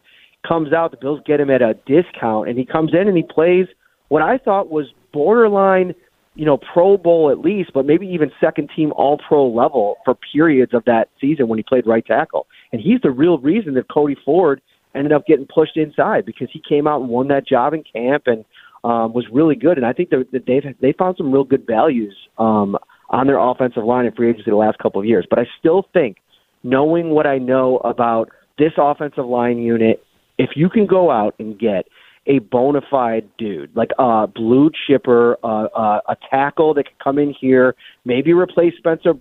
Comes 0.47 0.73
out, 0.73 0.92
the 0.92 0.97
Bills 0.97 1.20
get 1.26 1.40
him 1.40 1.50
at 1.50 1.61
a 1.61 1.75
discount, 1.87 2.49
and 2.49 2.58
he 2.58 2.64
comes 2.64 2.92
in 2.94 3.08
and 3.08 3.16
he 3.16 3.25
plays 3.25 3.66
what 4.08 4.23
I 4.23 4.38
thought 4.38 4.70
was 4.70 4.87
borderline, 5.12 5.94
you 6.35 6.47
know, 6.47 6.56
Pro 6.56 6.97
Bowl 6.97 7.30
at 7.30 7.40
least, 7.40 7.73
but 7.75 7.85
maybe 7.85 8.06
even 8.06 8.30
second 8.40 8.70
team 8.75 8.92
All 8.97 9.18
Pro 9.18 9.47
level 9.47 9.97
for 10.04 10.16
periods 10.32 10.73
of 10.73 10.85
that 10.87 11.08
season 11.20 11.49
when 11.49 11.58
he 11.58 11.62
played 11.62 11.87
right 11.87 12.06
tackle. 12.06 12.47
And 12.73 12.80
he's 12.80 13.00
the 13.02 13.11
real 13.11 13.38
reason 13.38 13.75
that 13.75 13.90
Cody 13.92 14.16
Ford 14.25 14.62
ended 14.94 15.12
up 15.12 15.26
getting 15.26 15.47
pushed 15.47 15.76
inside 15.76 16.25
because 16.25 16.49
he 16.52 16.62
came 16.66 16.87
out 16.87 17.00
and 17.00 17.11
won 17.11 17.28
that 17.28 17.47
job 17.47 17.75
in 17.75 17.82
camp 17.82 18.25
and 18.26 18.44
um, 18.85 19.12
was 19.12 19.26
really 19.32 19.56
good. 19.56 19.76
And 19.76 19.87
I 19.87 19.92
think 19.92 20.11
that 20.11 20.26
they've 20.47 20.76
they 20.80 20.92
found 20.92 21.16
some 21.16 21.32
real 21.32 21.44
good 21.44 21.66
values 21.66 22.16
um, 22.38 22.76
on 23.10 23.26
their 23.26 23.38
offensive 23.38 23.84
line 23.84 24.04
in 24.06 24.12
free 24.12 24.30
agency 24.30 24.50
the 24.50 24.56
last 24.56 24.78
couple 24.78 25.00
of 25.00 25.06
years. 25.06 25.26
But 25.28 25.38
I 25.38 25.46
still 25.58 25.86
think, 25.92 26.18
knowing 26.62 27.10
what 27.10 27.26
I 27.26 27.38
know 27.38 27.78
about 27.78 28.30
this 28.58 28.72
offensive 28.76 29.26
line 29.26 29.58
unit, 29.58 30.04
if 30.38 30.50
you 30.56 30.68
can 30.68 30.86
go 30.86 31.10
out 31.10 31.34
and 31.38 31.58
get 31.58 31.86
a 32.26 32.40
bona 32.40 32.80
fide 32.90 33.26
dude, 33.38 33.74
like 33.74 33.90
a 33.98 34.26
blue 34.26 34.70
chipper, 34.86 35.38
uh, 35.42 35.64
uh, 35.74 36.00
a 36.08 36.16
tackle 36.30 36.74
that 36.74 36.84
can 36.84 36.94
come 37.02 37.18
in 37.18 37.34
here, 37.38 37.74
maybe 38.04 38.32
replace 38.34 38.74
Spencer 38.76 39.14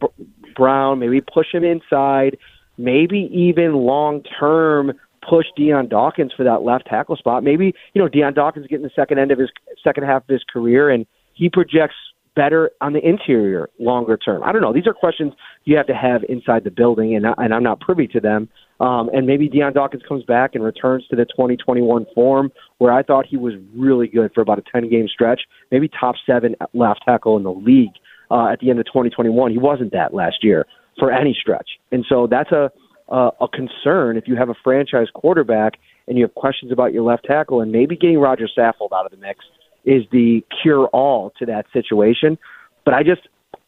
Brown, 0.55 0.99
maybe 0.99 1.21
push 1.21 1.47
him 1.53 1.63
inside, 1.63 2.37
maybe 2.77 3.29
even 3.31 3.73
long 3.73 4.23
term 4.39 4.91
push 5.27 5.45
Dion 5.55 5.87
Dawkins 5.87 6.31
for 6.35 6.43
that 6.43 6.63
left 6.63 6.85
tackle 6.87 7.15
spot. 7.15 7.43
Maybe 7.43 7.73
you 7.93 8.01
know 8.01 8.09
Dion 8.09 8.33
Dawkins 8.33 8.67
getting 8.67 8.83
the 8.83 8.91
second 8.95 9.19
end 9.19 9.31
of 9.31 9.39
his 9.39 9.49
second 9.83 10.03
half 10.03 10.23
of 10.23 10.29
his 10.29 10.43
career, 10.51 10.89
and 10.89 11.05
he 11.33 11.49
projects 11.49 11.95
better 12.37 12.71
on 12.79 12.93
the 12.93 13.05
interior 13.05 13.69
longer 13.79 14.15
term? 14.15 14.43
I 14.43 14.53
don't 14.53 14.61
know. 14.61 14.71
These 14.71 14.87
are 14.87 14.93
questions 14.93 15.33
you 15.65 15.75
have 15.75 15.87
to 15.87 15.95
have 15.95 16.21
inside 16.29 16.63
the 16.63 16.71
building, 16.71 17.15
and, 17.15 17.27
I, 17.27 17.33
and 17.37 17.53
I'm 17.53 17.63
not 17.63 17.81
privy 17.81 18.07
to 18.07 18.19
them. 18.21 18.47
Um, 18.79 19.09
and 19.11 19.25
maybe 19.25 19.49
Dion 19.49 19.73
Dawkins 19.73 20.03
comes 20.07 20.23
back 20.23 20.53
and 20.53 20.63
returns 20.63 21.05
to 21.09 21.15
the 21.15 21.25
2021 21.25 22.05
form 22.13 22.51
where 22.77 22.93
I 22.93 23.01
thought 23.01 23.25
he 23.25 23.35
was 23.35 23.55
really 23.75 24.07
good 24.07 24.31
for 24.35 24.41
about 24.41 24.59
a 24.59 24.63
10 24.71 24.89
game 24.89 25.07
stretch, 25.11 25.41
maybe 25.71 25.89
top 25.89 26.15
seven 26.25 26.55
left 26.73 27.01
tackle 27.03 27.37
in 27.37 27.43
the 27.43 27.51
league 27.51 27.93
uh, 28.29 28.49
at 28.51 28.59
the 28.59 28.69
end 28.69 28.79
of 28.79 28.85
2021. 28.85 29.51
He 29.51 29.57
wasn't 29.57 29.91
that 29.93 30.13
last 30.13 30.43
year 30.43 30.65
for 30.99 31.11
any 31.11 31.35
stretch. 31.39 31.67
And 31.91 32.05
so 32.07 32.27
that's 32.29 32.51
a, 32.51 32.71
a, 33.09 33.31
a 33.41 33.47
concern 33.47 34.15
if 34.15 34.27
you 34.27 34.35
have 34.35 34.49
a 34.49 34.55
franchise 34.63 35.07
quarterback 35.13 35.73
and 36.07 36.17
you 36.17 36.23
have 36.23 36.35
questions 36.35 36.71
about 36.71 36.93
your 36.93 37.03
left 37.03 37.25
tackle 37.25 37.61
and 37.61 37.71
maybe 37.71 37.97
getting 37.97 38.19
Rodger 38.19 38.47
Saffold 38.55 38.93
out 38.93 39.05
of 39.05 39.11
the 39.11 39.17
mix 39.17 39.43
is 39.87 40.03
the 40.11 40.43
cure 40.61 40.87
all 40.87 41.31
to 41.39 41.45
that 41.47 41.65
situation. 41.71 42.37
But 42.85 42.93
I 42.93 43.01
just 43.01 43.21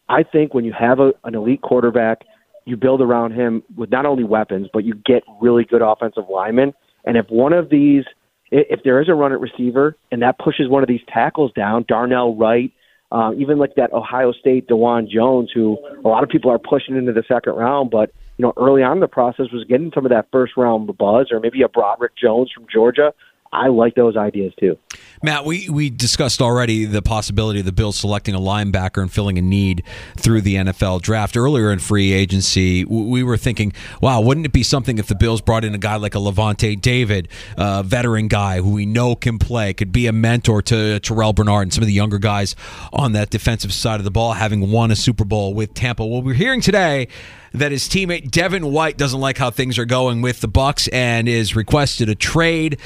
I 0.08 0.22
think 0.22 0.54
when 0.54 0.64
you 0.64 0.74
have 0.78 1.00
a, 1.00 1.12
an 1.24 1.34
elite 1.34 1.62
quarterback, 1.62 2.26
you 2.66 2.76
build 2.76 3.00
around 3.00 3.32
him 3.32 3.62
with 3.76 3.90
not 3.90 4.06
only 4.06 4.22
weapons, 4.22 4.68
but 4.72 4.84
you 4.84 4.94
get 4.94 5.24
really 5.40 5.64
good 5.64 5.82
offensive 5.82 6.24
linemen. 6.30 6.74
And 7.04 7.16
if 7.16 7.26
one 7.30 7.54
of 7.54 7.70
these, 7.70 8.04
if 8.50 8.82
there 8.84 9.00
is 9.00 9.08
a 9.08 9.14
run 9.14 9.32
at 9.32 9.40
receiver 9.40 9.96
and 10.12 10.20
that 10.22 10.38
pushes 10.38 10.68
one 10.68 10.82
of 10.82 10.88
these 10.88 11.00
tackles 11.12 11.52
down, 11.52 11.86
Darnell 11.88 12.36
Wright, 12.36 12.70
uh, 13.10 13.32
even 13.38 13.58
like 13.58 13.74
that 13.76 13.92
Ohio 13.92 14.32
State 14.32 14.68
Dawand 14.68 15.08
Jones, 15.08 15.50
who 15.52 15.78
a 16.04 16.08
lot 16.08 16.22
of 16.22 16.28
people 16.28 16.50
are 16.50 16.58
pushing 16.58 16.96
into 16.96 17.12
the 17.12 17.24
second 17.26 17.54
round, 17.54 17.90
but 17.90 18.12
you 18.36 18.44
know 18.44 18.52
early 18.56 18.82
on 18.82 18.98
in 18.98 19.00
the 19.00 19.08
process 19.08 19.46
was 19.52 19.64
getting 19.64 19.90
some 19.94 20.04
of 20.04 20.10
that 20.10 20.26
first 20.30 20.56
round 20.56 20.86
buzz, 20.96 21.28
or 21.32 21.40
maybe 21.40 21.62
a 21.62 21.68
Broderick 21.68 22.12
Jones 22.16 22.52
from 22.54 22.66
Georgia. 22.72 23.12
I 23.52 23.66
like 23.68 23.96
those 23.96 24.16
ideas 24.16 24.52
too. 24.60 24.78
Matt, 25.22 25.44
we, 25.44 25.68
we 25.68 25.90
discussed 25.90 26.40
already 26.40 26.86
the 26.86 27.02
possibility 27.02 27.60
of 27.60 27.66
the 27.66 27.72
Bills 27.72 27.98
selecting 27.98 28.34
a 28.34 28.38
linebacker 28.38 29.02
and 29.02 29.12
filling 29.12 29.36
a 29.36 29.42
need 29.42 29.82
through 30.16 30.40
the 30.40 30.54
NFL 30.54 31.02
draft. 31.02 31.36
Earlier 31.36 31.70
in 31.70 31.78
free 31.78 32.12
agency, 32.12 32.86
we 32.86 33.22
were 33.22 33.36
thinking, 33.36 33.74
wow, 34.00 34.22
wouldn't 34.22 34.46
it 34.46 34.52
be 34.52 34.62
something 34.62 34.96
if 34.96 35.08
the 35.08 35.14
Bills 35.14 35.42
brought 35.42 35.62
in 35.62 35.74
a 35.74 35.78
guy 35.78 35.96
like 35.96 36.14
a 36.14 36.18
Lavonte 36.18 36.80
David, 36.80 37.28
a 37.58 37.82
veteran 37.82 38.28
guy 38.28 38.62
who 38.62 38.70
we 38.70 38.86
know 38.86 39.14
can 39.14 39.38
play, 39.38 39.74
could 39.74 39.92
be 39.92 40.06
a 40.06 40.12
mentor 40.12 40.62
to 40.62 40.98
Terrel 41.00 41.34
Bernard 41.34 41.64
and 41.64 41.74
some 41.74 41.82
of 41.82 41.86
the 41.86 41.92
younger 41.92 42.18
guys 42.18 42.56
on 42.90 43.12
that 43.12 43.28
defensive 43.28 43.74
side 43.74 44.00
of 44.00 44.04
the 44.04 44.10
ball, 44.10 44.32
having 44.32 44.70
won 44.70 44.90
a 44.90 44.96
Super 44.96 45.26
Bowl 45.26 45.52
with 45.52 45.74
Tampa? 45.74 46.06
Well, 46.06 46.22
we're 46.22 46.32
hearing 46.32 46.62
today 46.62 47.08
that 47.52 47.72
his 47.72 47.90
teammate 47.90 48.30
Devin 48.30 48.72
White 48.72 48.96
doesn't 48.96 49.20
like 49.20 49.36
how 49.36 49.50
things 49.50 49.78
are 49.78 49.84
going 49.84 50.22
with 50.22 50.40
the 50.40 50.48
Bucs 50.48 50.88
and 50.92 51.28
is 51.28 51.54
requested 51.54 52.08
a 52.08 52.14
trade. 52.14 52.78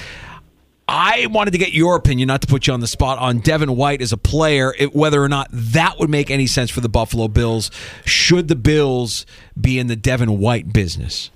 I 0.87 1.27
wanted 1.31 1.53
to 1.53 1.59
get 1.59 1.73
your 1.73 1.97
opinion, 1.97 2.27
not 2.27 2.43
to 2.43 2.47
put 2.47 2.67
you 2.67 2.75
on 2.75 2.81
the 2.81 2.87
spot, 2.87 3.19
on 3.19 3.39
Devin 3.39 3.75
White 3.75 4.03
as 4.03 4.13
a 4.13 4.19
player, 4.19 4.75
it, 4.79 4.95
whether 4.95 5.23
or 5.23 5.29
not 5.29 5.49
that 5.51 5.99
would 5.99 6.11
make 6.11 6.31
any 6.31 6.47
sense 6.47 6.71
for 6.71 6.81
the 6.81 6.89
Buffalo 6.89 7.29
Bills. 7.29 7.71
Should 8.05 8.49
the 8.49 8.57
Bills 8.57 9.25
be 9.59 9.79
in 9.79 9.87
the 9.87 9.97
Devin 9.97 10.39
White 10.39 10.73
business? 10.73 11.31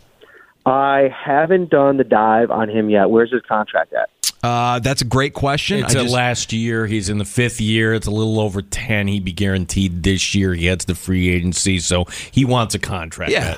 I 0.66 1.08
haven't 1.16 1.70
done 1.70 1.96
the 1.96 2.04
dive 2.04 2.50
on 2.50 2.68
him 2.68 2.90
yet. 2.90 3.08
Where's 3.08 3.32
his 3.32 3.40
contract 3.48 3.94
at? 3.94 4.10
Uh, 4.42 4.78
that's 4.80 5.00
a 5.00 5.06
great 5.06 5.32
question. 5.32 5.78
It's 5.78 5.96
I 5.96 6.00
a 6.00 6.02
just, 6.02 6.14
last 6.14 6.52
year. 6.52 6.86
He's 6.86 7.08
in 7.08 7.18
the 7.18 7.24
fifth 7.24 7.60
year. 7.60 7.94
It's 7.94 8.06
a 8.06 8.10
little 8.10 8.38
over 8.38 8.60
ten. 8.60 9.08
He'd 9.08 9.24
be 9.24 9.32
guaranteed 9.32 10.02
this 10.02 10.34
year. 10.34 10.54
He 10.54 10.66
heads 10.66 10.84
the 10.84 10.94
free 10.94 11.30
agency, 11.30 11.78
so 11.78 12.04
he 12.30 12.44
wants 12.44 12.74
a 12.74 12.78
contract. 12.78 13.32
Yeah. 13.32 13.56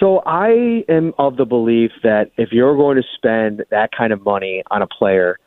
So 0.00 0.22
I 0.26 0.84
am 0.88 1.14
of 1.18 1.36
the 1.36 1.44
belief 1.44 1.92
that 2.02 2.30
if 2.36 2.50
you're 2.50 2.76
going 2.76 2.96
to 2.96 3.04
spend 3.14 3.64
that 3.70 3.90
kind 3.96 4.12
of 4.12 4.24
money 4.24 4.62
on 4.70 4.82
a 4.82 4.86
player, 4.86 5.38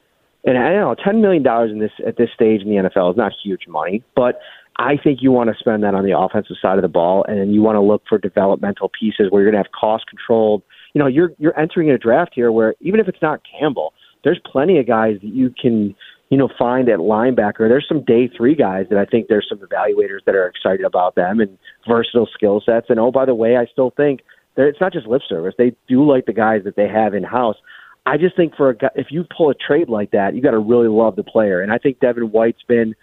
and 0.45 0.57
I 0.57 0.73
know, 0.73 0.95
ten 1.03 1.21
million 1.21 1.43
dollars 1.43 1.71
in 1.71 1.79
this 1.79 1.91
at 2.05 2.17
this 2.17 2.29
stage 2.33 2.61
in 2.61 2.69
the 2.69 2.75
NFL 2.75 3.11
is 3.11 3.17
not 3.17 3.33
huge 3.43 3.67
money, 3.67 4.03
but 4.15 4.39
I 4.77 4.95
think 5.03 5.19
you 5.21 5.31
want 5.31 5.49
to 5.49 5.55
spend 5.59 5.83
that 5.83 5.95
on 5.95 6.05
the 6.05 6.17
offensive 6.17 6.55
side 6.61 6.77
of 6.77 6.83
the 6.83 6.87
ball, 6.87 7.25
and 7.27 7.53
you 7.53 7.61
want 7.61 7.75
to 7.75 7.81
look 7.81 8.03
for 8.07 8.17
developmental 8.17 8.89
pieces 8.97 9.27
where 9.29 9.41
you're 9.41 9.51
going 9.51 9.61
to 9.61 9.67
have 9.67 9.73
cost 9.77 10.05
controlled. 10.07 10.61
You 10.93 10.99
know, 10.99 11.07
you're 11.07 11.31
you're 11.39 11.57
entering 11.59 11.89
a 11.89 11.97
draft 11.97 12.31
here 12.33 12.51
where 12.51 12.75
even 12.79 12.99
if 12.99 13.07
it's 13.07 13.21
not 13.21 13.41
Campbell, 13.59 13.93
there's 14.23 14.39
plenty 14.49 14.79
of 14.79 14.87
guys 14.87 15.17
that 15.21 15.33
you 15.33 15.53
can 15.59 15.95
you 16.29 16.37
know 16.37 16.47
find 16.57 16.87
at 16.89 16.99
linebacker. 16.99 17.67
There's 17.67 17.87
some 17.87 18.03
day 18.05 18.29
three 18.35 18.55
guys 18.55 18.85
that 18.89 18.99
I 18.99 19.05
think 19.05 19.27
there's 19.27 19.47
some 19.49 19.59
evaluators 19.59 20.23
that 20.25 20.35
are 20.35 20.47
excited 20.47 20.85
about 20.85 21.15
them 21.15 21.39
and 21.39 21.57
versatile 21.87 22.29
skill 22.33 22.61
sets. 22.65 22.85
And 22.89 22.99
oh, 22.99 23.11
by 23.11 23.25
the 23.25 23.35
way, 23.35 23.57
I 23.57 23.65
still 23.65 23.91
think 23.97 24.21
it's 24.65 24.81
not 24.81 24.91
just 24.91 25.05
lip 25.05 25.21
service. 25.29 25.53
They 25.57 25.75
do 25.87 26.03
like 26.09 26.25
the 26.25 26.33
guys 26.33 26.63
that 26.63 26.75
they 26.75 26.87
have 26.87 27.13
in 27.13 27.23
house. 27.23 27.57
I 28.05 28.17
just 28.17 28.35
think 28.35 28.55
for 28.55 28.69
a 28.69 28.75
guy, 28.75 28.89
if 28.95 29.07
you 29.11 29.25
pull 29.35 29.49
a 29.49 29.53
trade 29.53 29.89
like 29.89 30.11
that, 30.11 30.33
you 30.33 30.41
got 30.41 30.51
to 30.51 30.59
really 30.59 30.87
love 30.87 31.15
the 31.15 31.23
player. 31.23 31.61
And 31.61 31.71
I 31.71 31.77
think 31.77 31.99
Devin 31.99 32.31
White's 32.31 32.63
been, 32.67 32.95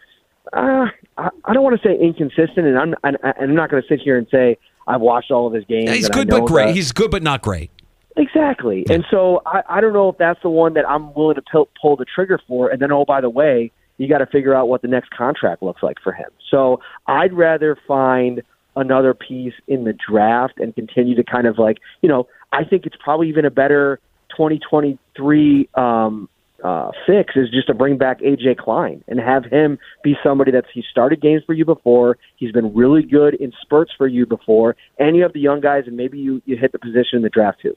uh, 0.52 0.86
I, 1.18 1.28
I 1.44 1.52
don't 1.52 1.62
want 1.62 1.80
to 1.80 1.86
say 1.86 1.98
inconsistent, 1.98 2.66
and 2.66 2.78
I'm, 2.78 2.94
and 3.04 3.18
I'm 3.22 3.54
not 3.54 3.70
going 3.70 3.82
to 3.82 3.88
sit 3.88 4.00
here 4.00 4.16
and 4.16 4.26
say 4.30 4.56
I've 4.88 5.00
watched 5.00 5.30
all 5.30 5.46
of 5.46 5.52
his 5.52 5.64
games. 5.66 5.90
Yeah, 5.90 5.94
he's 5.94 6.08
good 6.08 6.28
but 6.28 6.46
great. 6.46 6.68
That, 6.68 6.74
he's 6.74 6.90
good 6.90 7.10
but 7.10 7.22
not 7.22 7.42
great. 7.42 7.70
Exactly. 8.16 8.86
And 8.88 9.04
so 9.10 9.42
I, 9.44 9.62
I 9.68 9.80
don't 9.80 9.92
know 9.92 10.08
if 10.08 10.16
that's 10.18 10.40
the 10.42 10.48
one 10.48 10.74
that 10.74 10.88
I'm 10.88 11.12
willing 11.14 11.36
to 11.36 11.42
pull, 11.52 11.68
pull 11.80 11.96
the 11.96 12.06
trigger 12.06 12.40
for. 12.48 12.70
And 12.70 12.80
then, 12.80 12.90
oh, 12.90 13.04
by 13.04 13.20
the 13.20 13.30
way, 13.30 13.70
you 13.98 14.08
got 14.08 14.18
to 14.18 14.26
figure 14.26 14.54
out 14.54 14.68
what 14.68 14.82
the 14.82 14.88
next 14.88 15.10
contract 15.10 15.62
looks 15.62 15.82
like 15.82 15.98
for 16.02 16.12
him. 16.12 16.30
So 16.50 16.80
I'd 17.06 17.32
rather 17.32 17.78
find– 17.86 18.42
another 18.76 19.14
piece 19.14 19.54
in 19.66 19.84
the 19.84 19.92
draft 19.92 20.54
and 20.58 20.74
continue 20.74 21.14
to 21.14 21.24
kind 21.24 21.46
of 21.46 21.58
like, 21.58 21.78
you 22.02 22.08
know, 22.08 22.26
I 22.52 22.64
think 22.64 22.86
it's 22.86 22.96
probably 23.02 23.28
even 23.28 23.44
a 23.44 23.50
better 23.50 24.00
2023 24.36 25.68
um, 25.74 26.28
uh, 26.62 26.90
fix 27.06 27.34
is 27.36 27.50
just 27.50 27.66
to 27.66 27.74
bring 27.74 27.98
back 27.98 28.20
AJ 28.20 28.56
Klein 28.56 29.04
and 29.06 29.20
have 29.20 29.44
him 29.44 29.78
be 30.02 30.14
somebody 30.22 30.50
that's 30.50 30.66
he 30.72 30.82
started 30.90 31.20
games 31.20 31.42
for 31.44 31.52
you 31.52 31.64
before. 31.64 32.16
He's 32.36 32.52
been 32.52 32.74
really 32.74 33.02
good 33.02 33.34
in 33.34 33.52
spurts 33.60 33.92
for 33.96 34.06
you 34.06 34.24
before, 34.24 34.76
and 34.98 35.14
you 35.14 35.22
have 35.22 35.34
the 35.34 35.40
young 35.40 35.60
guys, 35.60 35.84
and 35.86 35.96
maybe 35.96 36.18
you 36.18 36.40
you 36.46 36.56
hit 36.56 36.72
the 36.72 36.78
position 36.78 37.16
in 37.16 37.22
the 37.22 37.28
draft 37.28 37.60
too. 37.60 37.76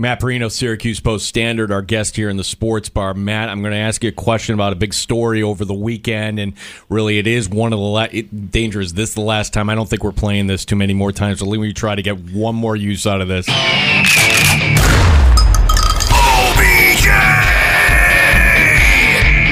Matt 0.00 0.20
Parrino, 0.20 0.48
Syracuse 0.48 1.00
Post 1.00 1.26
Standard, 1.26 1.72
our 1.72 1.82
guest 1.82 2.14
here 2.14 2.28
in 2.28 2.36
the 2.36 2.44
sports 2.44 2.88
bar. 2.88 3.14
Matt, 3.14 3.48
I'm 3.48 3.62
going 3.62 3.72
to 3.72 3.78
ask 3.78 4.04
you 4.04 4.10
a 4.10 4.12
question 4.12 4.54
about 4.54 4.72
a 4.72 4.76
big 4.76 4.94
story 4.94 5.42
over 5.42 5.64
the 5.64 5.74
weekend, 5.74 6.38
and 6.38 6.52
really, 6.88 7.18
it 7.18 7.26
is 7.26 7.48
one 7.48 7.72
of 7.72 7.80
the 7.80 7.84
la- 7.84 8.06
it, 8.12 8.52
danger. 8.52 8.80
Is 8.80 8.94
this 8.94 9.14
the 9.14 9.22
last 9.22 9.52
time? 9.52 9.68
I 9.68 9.74
don't 9.74 9.90
think 9.90 10.04
we're 10.04 10.12
playing 10.12 10.46
this 10.46 10.64
too 10.64 10.76
many 10.76 10.94
more 10.94 11.10
times. 11.10 11.40
So 11.40 11.46
let 11.46 11.58
me 11.58 11.72
try 11.72 11.96
to 11.96 12.02
get 12.02 12.16
one 12.30 12.54
more 12.54 12.76
use 12.76 13.08
out 13.08 13.20
of 13.20 13.26
this. 13.26 13.48
OBJ! 13.48 13.56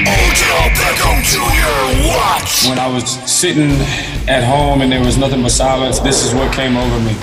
Odell 0.07 0.69
Beckham 0.79 1.27
Jr. 1.27 2.07
Watch. 2.07 2.69
When 2.69 2.79
I 2.79 2.87
was 2.87 3.03
sitting 3.29 3.71
at 4.29 4.45
home 4.45 4.79
and 4.79 4.89
there 4.89 5.03
was 5.03 5.17
nothing 5.17 5.41
but 5.41 5.51
silence, 5.51 5.99
this 5.99 6.23
is 6.25 6.33
what 6.33 6.53
came 6.53 6.77
over 6.77 6.99
me. 7.01 7.17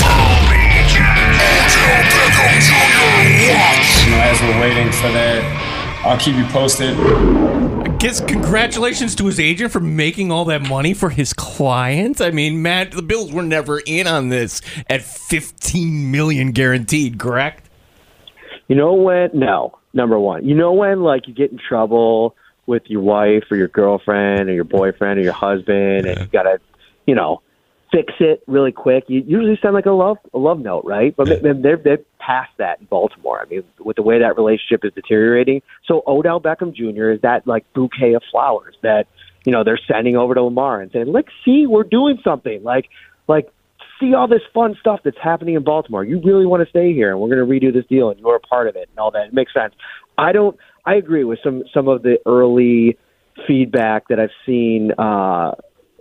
OBJ! 3.25 3.35
Odell 3.35 3.57
Beckham 3.57 3.95
Jr. 3.95 4.05
You 4.05 4.11
know, 4.11 4.23
as 4.23 4.41
we're 4.43 4.61
waiting 4.61 4.93
for 4.93 5.09
that, 5.13 6.03
I'll 6.05 6.19
keep 6.19 6.37
you 6.37 6.45
posted. 6.47 6.95
I 6.99 7.97
guess 7.97 8.21
congratulations 8.21 9.15
to 9.17 9.27
his 9.27 9.41
agent 9.41 9.73
for 9.73 9.81
making 9.81 10.31
all 10.31 10.45
that 10.47 10.69
money 10.69 10.93
for 10.93 11.09
his 11.11 11.33
client. 11.33 12.21
I 12.21 12.31
mean, 12.31 12.61
Matt, 12.61 12.91
the 12.93 13.03
Bills 13.03 13.33
were 13.33 13.43
never 13.43 13.81
in 13.87 14.07
on 14.07 14.29
this 14.29 14.61
at 14.91 15.03
15 15.03 16.11
million 16.11 16.53
guaranteed, 16.53 17.19
correct? 17.19 17.71
You 18.69 18.77
know 18.77 18.93
when? 18.95 19.31
No, 19.33 19.79
number 19.95 20.19
one. 20.19 20.45
You 20.45 20.55
know 20.55 20.73
when, 20.73 21.03
like, 21.03 21.27
you 21.27 21.35
get 21.35 21.51
in 21.51 21.59
trouble 21.59 22.37
with 22.67 22.83
your 22.87 23.03
wife 23.03 23.45
or 23.51 23.57
your 23.57 23.69
girlfriend 23.69 24.49
or 24.49 24.53
your 24.53 24.65
boyfriend 24.65 25.19
or 25.19 25.23
your 25.23 25.33
husband, 25.33 26.07
and 26.07 26.21
you 26.21 26.27
gotta, 26.27 26.61
you 27.07 27.15
know, 27.15 27.41
fix 27.95 28.13
it 28.19 28.43
really 28.47 28.73
quick. 28.73 29.05
You 29.07 29.23
usually 29.27 29.59
send 29.63 29.75
like 29.75 29.87
a 29.87 29.93
love 29.93 30.19
a 30.33 30.39
love 30.39 30.59
note, 30.59 30.85
right? 30.85 31.15
But 31.17 31.29
they're 31.43 31.77
they're 31.77 32.01
past 32.19 32.51
that 32.59 32.81
in 32.81 32.87
Baltimore. 32.87 33.41
I 33.41 33.49
mean, 33.49 33.63
with 33.79 33.97
the 33.97 34.03
way 34.03 34.19
that 34.19 34.37
relationship 34.37 34.85
is 34.85 34.93
deteriorating. 34.95 35.63
So 35.87 36.03
Odell 36.07 36.41
Beckham 36.41 36.75
Jr. 36.75 37.11
is 37.11 37.21
that 37.23 37.47
like 37.47 37.65
bouquet 37.73 38.15
of 38.15 38.23
flowers 38.31 38.75
that 38.83 39.07
you 39.45 39.53
know 39.53 39.63
they're 39.63 39.81
sending 39.91 40.17
over 40.17 40.35
to 40.35 40.43
Lamar 40.43 40.81
and 40.81 40.91
saying, 40.91 41.07
"Look, 41.07 41.27
see, 41.45 41.67
we're 41.67 41.85
doing 41.85 42.19
something." 42.25 42.63
Like 42.65 42.89
like 43.29 43.49
see 44.01 44.15
all 44.15 44.27
this 44.27 44.43
fun 44.53 44.77
stuff 44.81 45.01
that's 45.05 45.19
happening 45.23 45.55
in 45.55 45.63
Baltimore. 45.63 46.05
You 46.05 46.21
really 46.21 46.47
want 46.47 46.65
to 46.65 46.71
stay 46.71 46.93
here, 46.93 47.13
and 47.13 47.21
we're 47.21 47.29
going 47.29 47.47
to 47.47 47.67
redo 47.67 47.73
this 47.73 47.87
deal, 47.87 48.11
and 48.11 48.19
you're 48.19 48.37
a 48.37 48.41
part 48.41 48.67
of 48.69 48.75
it, 48.75 48.89
and 48.91 48.99
all 48.99 49.13
that. 49.13 49.29
It 49.29 49.35
makes 49.35 49.55
sense. 49.55 49.75
I 50.19 50.33
don't. 50.33 50.57
I 50.85 50.97
agree 50.97 51.25
with 51.25 51.39
some 51.45 51.63
some 51.73 51.89
of 51.89 52.03
the 52.03 52.19
early 52.27 52.99
feedback 53.47 54.09
that 54.09 54.19
I've 54.19 54.35
seen. 54.45 54.93
uh 54.99 55.53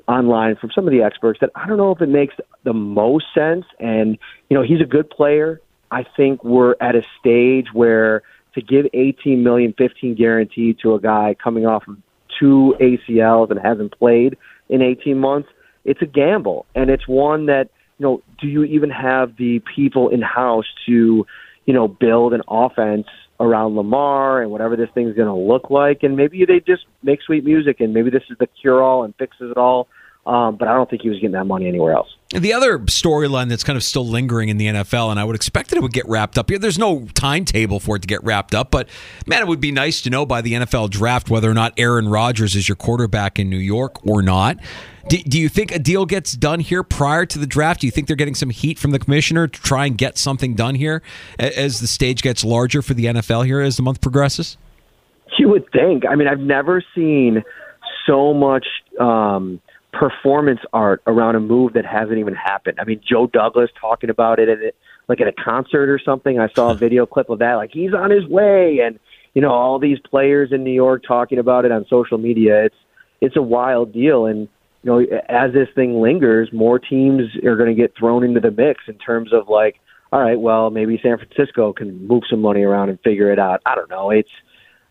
online 0.07 0.55
from 0.55 0.71
some 0.71 0.87
of 0.87 0.91
the 0.91 1.01
experts 1.01 1.39
that 1.39 1.49
I 1.55 1.67
don't 1.67 1.77
know 1.77 1.91
if 1.91 2.01
it 2.01 2.09
makes 2.09 2.35
the 2.63 2.73
most 2.73 3.25
sense. 3.33 3.65
And, 3.79 4.17
you 4.49 4.57
know, 4.57 4.63
he's 4.63 4.81
a 4.81 4.85
good 4.85 5.09
player. 5.09 5.61
I 5.91 6.05
think 6.17 6.43
we're 6.43 6.75
at 6.81 6.95
a 6.95 7.03
stage 7.19 7.67
where 7.73 8.23
to 8.55 8.61
give 8.61 8.87
18 8.93 9.43
million, 9.43 9.73
15 9.77 10.15
guaranteed 10.15 10.79
to 10.79 10.95
a 10.95 10.99
guy 10.99 11.35
coming 11.41 11.65
off 11.65 11.87
of 11.87 11.97
two 12.39 12.75
ACLs 12.79 13.51
and 13.51 13.59
hasn't 13.59 13.97
played 13.97 14.37
in 14.69 14.81
18 14.81 15.17
months, 15.17 15.49
it's 15.85 16.01
a 16.01 16.05
gamble. 16.05 16.65
And 16.75 16.89
it's 16.89 17.07
one 17.07 17.47
that, 17.47 17.69
you 17.99 18.05
know, 18.05 18.23
do 18.39 18.47
you 18.47 18.63
even 18.63 18.89
have 18.89 19.37
the 19.37 19.61
people 19.75 20.09
in 20.09 20.21
house 20.21 20.65
to, 20.85 21.25
you 21.65 21.73
know, 21.73 21.87
build 21.87 22.33
an 22.33 22.41
offense 22.47 23.07
around 23.43 23.75
Lamar 23.75 24.41
and 24.41 24.51
whatever 24.51 24.75
this 24.75 24.89
thing's 24.93 25.15
going 25.15 25.27
to 25.27 25.33
look 25.33 25.69
like. 25.69 26.03
And 26.03 26.15
maybe 26.15 26.45
they 26.45 26.59
just 26.59 26.85
make 27.03 27.21
sweet 27.21 27.43
music 27.43 27.79
and 27.79 27.93
maybe 27.93 28.09
this 28.09 28.23
is 28.29 28.37
the 28.39 28.47
cure 28.47 28.81
all 28.81 29.03
and 29.03 29.13
fixes 29.15 29.51
it 29.51 29.57
all. 29.57 29.87
Um, 30.25 30.55
but 30.55 30.69
I 30.69 30.73
don't 30.73 30.89
think 30.89 31.01
he 31.01 31.09
was 31.09 31.17
getting 31.17 31.33
that 31.33 31.43
money 31.43 31.67
anywhere 31.67 31.91
else. 31.91 32.07
The 32.29 32.53
other 32.53 32.79
storyline 32.79 33.49
that's 33.49 33.63
kind 33.63 33.75
of 33.75 33.83
still 33.83 34.07
lingering 34.07 34.47
in 34.47 34.57
the 34.57 34.67
NFL, 34.67 35.11
and 35.11 35.19
I 35.19 35.25
would 35.25 35.35
expect 35.35 35.69
that 35.69 35.75
it 35.75 35.81
would 35.81 35.91
get 35.91 36.07
wrapped 36.07 36.37
up 36.37 36.49
here. 36.49 36.57
There's 36.57 36.79
no 36.79 37.07
timetable 37.13 37.81
for 37.81 37.97
it 37.97 38.03
to 38.03 38.07
get 38.07 38.23
wrapped 38.23 38.55
up, 38.55 38.71
but 38.71 38.87
man, 39.27 39.41
it 39.41 39.47
would 39.49 39.59
be 39.59 39.71
nice 39.71 40.01
to 40.03 40.09
know 40.09 40.25
by 40.25 40.39
the 40.39 40.53
NFL 40.53 40.91
draft 40.91 41.29
whether 41.29 41.51
or 41.51 41.53
not 41.53 41.73
Aaron 41.77 42.07
Rodgers 42.07 42.55
is 42.55 42.69
your 42.69 42.77
quarterback 42.77 43.37
in 43.37 43.49
New 43.49 43.57
York 43.57 44.03
or 44.07 44.21
not. 44.21 44.57
Do, 45.09 45.17
do, 45.17 45.39
you 45.39 45.49
think 45.49 45.71
a 45.71 45.79
deal 45.79 46.05
gets 46.05 46.33
done 46.33 46.59
here 46.59 46.81
prior 46.81 47.25
to 47.25 47.39
the 47.39 47.45
draft? 47.45 47.81
Do 47.81 47.87
you 47.87 47.91
think 47.91 48.07
they're 48.07 48.15
getting 48.15 48.35
some 48.35 48.49
heat 48.49 48.79
from 48.79 48.91
the 48.91 48.99
commissioner 48.99 49.47
to 49.47 49.61
try 49.61 49.85
and 49.85 49.97
get 49.97 50.17
something 50.17 50.55
done 50.55 50.75
here 50.75 51.01
as 51.37 51.81
the 51.81 51.87
stage 51.87 52.21
gets 52.21 52.43
larger 52.43 52.81
for 52.81 52.93
the 52.93 53.05
NFL 53.05 53.45
here 53.45 53.59
as 53.59 53.75
the 53.75 53.83
month 53.83 54.01
progresses? 54.01 54.57
You 55.37 55.49
would 55.49 55.69
think. 55.71 56.03
I 56.09 56.15
mean, 56.15 56.27
I've 56.27 56.39
never 56.39 56.83
seen 56.95 57.43
so 58.07 58.33
much 58.33 58.65
um, 58.99 59.59
performance 59.91 60.59
art 60.71 61.01
around 61.07 61.35
a 61.35 61.39
move 61.39 61.73
that 61.73 61.85
hasn't 61.85 62.17
even 62.17 62.33
happened. 62.33 62.79
I 62.79 62.85
mean, 62.85 63.01
Joe 63.07 63.27
Douglas 63.27 63.69
talking 63.79 64.09
about 64.09 64.39
it 64.39 64.49
at 64.49 64.59
it 64.59 64.75
like 65.07 65.19
at 65.21 65.27
a 65.27 65.33
concert 65.33 65.89
or 65.89 65.99
something. 65.99 66.39
I 66.39 66.49
saw 66.49 66.71
a 66.71 66.75
video 66.77 67.05
clip 67.05 67.29
of 67.29 67.39
that, 67.39 67.55
like 67.55 67.71
he's 67.71 67.93
on 67.93 68.09
his 68.09 68.25
way, 68.25 68.79
and 68.79 68.99
you 69.33 69.41
know 69.41 69.51
all 69.51 69.79
these 69.79 69.99
players 69.99 70.51
in 70.51 70.63
New 70.63 70.73
York 70.73 71.03
talking 71.07 71.39
about 71.39 71.65
it 71.65 71.71
on 71.71 71.85
social 71.89 72.17
media. 72.17 72.65
It's 72.65 72.75
it's 73.21 73.35
a 73.35 73.41
wild 73.41 73.93
deal, 73.93 74.25
and 74.25 74.47
you 74.83 74.91
know 74.91 74.99
as 75.29 75.53
this 75.53 75.69
thing 75.75 76.01
lingers, 76.01 76.49
more 76.53 76.79
teams 76.79 77.23
are 77.43 77.55
going 77.55 77.69
to 77.69 77.81
get 77.81 77.93
thrown 77.97 78.23
into 78.23 78.39
the 78.39 78.51
mix 78.51 78.83
in 78.87 78.97
terms 78.97 79.33
of 79.33 79.49
like, 79.49 79.79
all 80.11 80.21
right, 80.21 80.39
well 80.39 80.69
maybe 80.69 80.99
San 81.01 81.17
Francisco 81.17 81.73
can 81.73 82.07
move 82.07 82.23
some 82.29 82.41
money 82.41 82.61
around 82.63 82.89
and 82.89 82.99
figure 83.01 83.31
it 83.31 83.39
out. 83.39 83.61
I 83.65 83.75
don't 83.75 83.89
know. 83.89 84.11
It's 84.11 84.29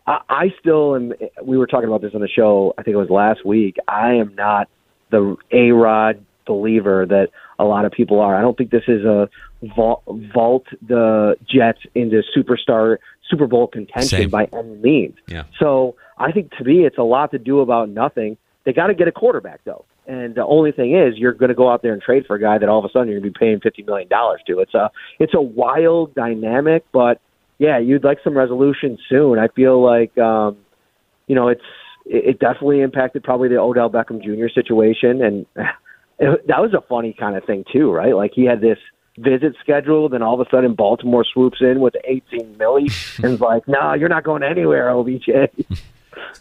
I, 0.05 0.19
I 0.29 0.53
still 0.59 0.95
am. 0.95 1.13
We 1.43 1.57
were 1.57 1.67
talking 1.67 1.87
about 1.87 2.01
this 2.01 2.13
on 2.13 2.21
the 2.21 2.27
show. 2.27 2.73
I 2.77 2.83
think 2.83 2.93
it 2.95 2.97
was 2.97 3.09
last 3.09 3.45
week. 3.45 3.77
I 3.87 4.13
am 4.15 4.35
not 4.35 4.67
the 5.11 5.35
A 5.51 5.71
Rod 5.71 6.25
believer 6.45 7.05
that 7.05 7.29
a 7.59 7.63
lot 7.63 7.85
of 7.85 7.91
people 7.91 8.19
are. 8.19 8.35
I 8.35 8.41
don't 8.41 8.57
think 8.57 8.71
this 8.71 8.83
is 8.87 9.05
a 9.05 9.29
vault, 9.75 10.03
vault 10.33 10.65
the 10.85 11.37
Jets 11.47 11.79
into 11.95 12.21
superstar 12.35 12.97
Super 13.29 13.47
Bowl 13.47 13.67
contention 13.67 14.19
Same. 14.19 14.29
by 14.29 14.49
any 14.51 14.75
means. 14.75 15.17
Yeah. 15.27 15.43
So 15.59 15.95
I 16.17 16.31
think 16.31 16.51
to 16.57 16.63
me, 16.63 16.85
it's 16.85 16.97
a 16.97 17.03
lot 17.03 17.31
to 17.31 17.39
do 17.39 17.61
about 17.61 17.89
nothing. 17.89 18.37
They 18.65 18.73
got 18.73 18.87
to 18.87 18.93
get 18.93 19.07
a 19.07 19.11
quarterback 19.11 19.61
though, 19.65 19.85
and 20.07 20.35
the 20.35 20.45
only 20.45 20.71
thing 20.71 20.95
is, 20.95 21.17
you're 21.17 21.33
going 21.33 21.49
to 21.49 21.55
go 21.55 21.69
out 21.69 21.81
there 21.81 21.93
and 21.93 22.01
trade 22.01 22.25
for 22.25 22.35
a 22.35 22.39
guy 22.39 22.57
that 22.57 22.69
all 22.69 22.79
of 22.79 22.85
a 22.85 22.89
sudden 22.89 23.09
you're 23.09 23.19
going 23.19 23.33
to 23.33 23.39
be 23.39 23.45
paying 23.45 23.59
fifty 23.59 23.83
million 23.83 24.07
dollars 24.07 24.41
to. 24.47 24.59
It's 24.59 24.73
a 24.73 24.89
it's 25.19 25.33
a 25.33 25.41
wild 25.41 26.15
dynamic, 26.15 26.85
but 26.91 27.19
yeah, 27.57 27.77
you'd 27.77 28.03
like 28.03 28.19
some 28.23 28.37
resolution 28.37 28.97
soon. 29.09 29.39
I 29.39 29.47
feel 29.49 29.83
like 29.83 30.17
um, 30.17 30.57
you 31.27 31.35
know 31.35 31.49
it's 31.49 31.61
it 32.05 32.25
it 32.25 32.39
definitely 32.39 32.81
impacted 32.81 33.23
probably 33.23 33.49
the 33.49 33.57
Odell 33.57 33.89
Beckham 33.89 34.21
Jr. 34.21 34.47
situation, 34.53 35.21
and 35.21 35.45
it, 36.19 36.47
that 36.47 36.61
was 36.61 36.73
a 36.73 36.81
funny 36.87 37.15
kind 37.17 37.35
of 37.35 37.43
thing 37.45 37.65
too, 37.71 37.91
right? 37.91 38.15
Like 38.15 38.31
he 38.33 38.45
had 38.45 38.61
this 38.61 38.77
visit 39.17 39.55
scheduled, 39.61 40.13
Then 40.13 40.21
all 40.21 40.39
of 40.39 40.45
a 40.45 40.49
sudden 40.49 40.73
Baltimore 40.73 41.23
swoops 41.23 41.59
in 41.61 41.79
with 41.79 41.95
18 42.05 42.55
milli 42.55 42.89
and 43.23 43.33
is 43.33 43.41
like, 43.41 43.67
"No, 43.67 43.93
you're 43.93 44.09
not 44.09 44.23
going 44.23 44.43
anywhere, 44.43 44.89
OBJ." 44.89 45.29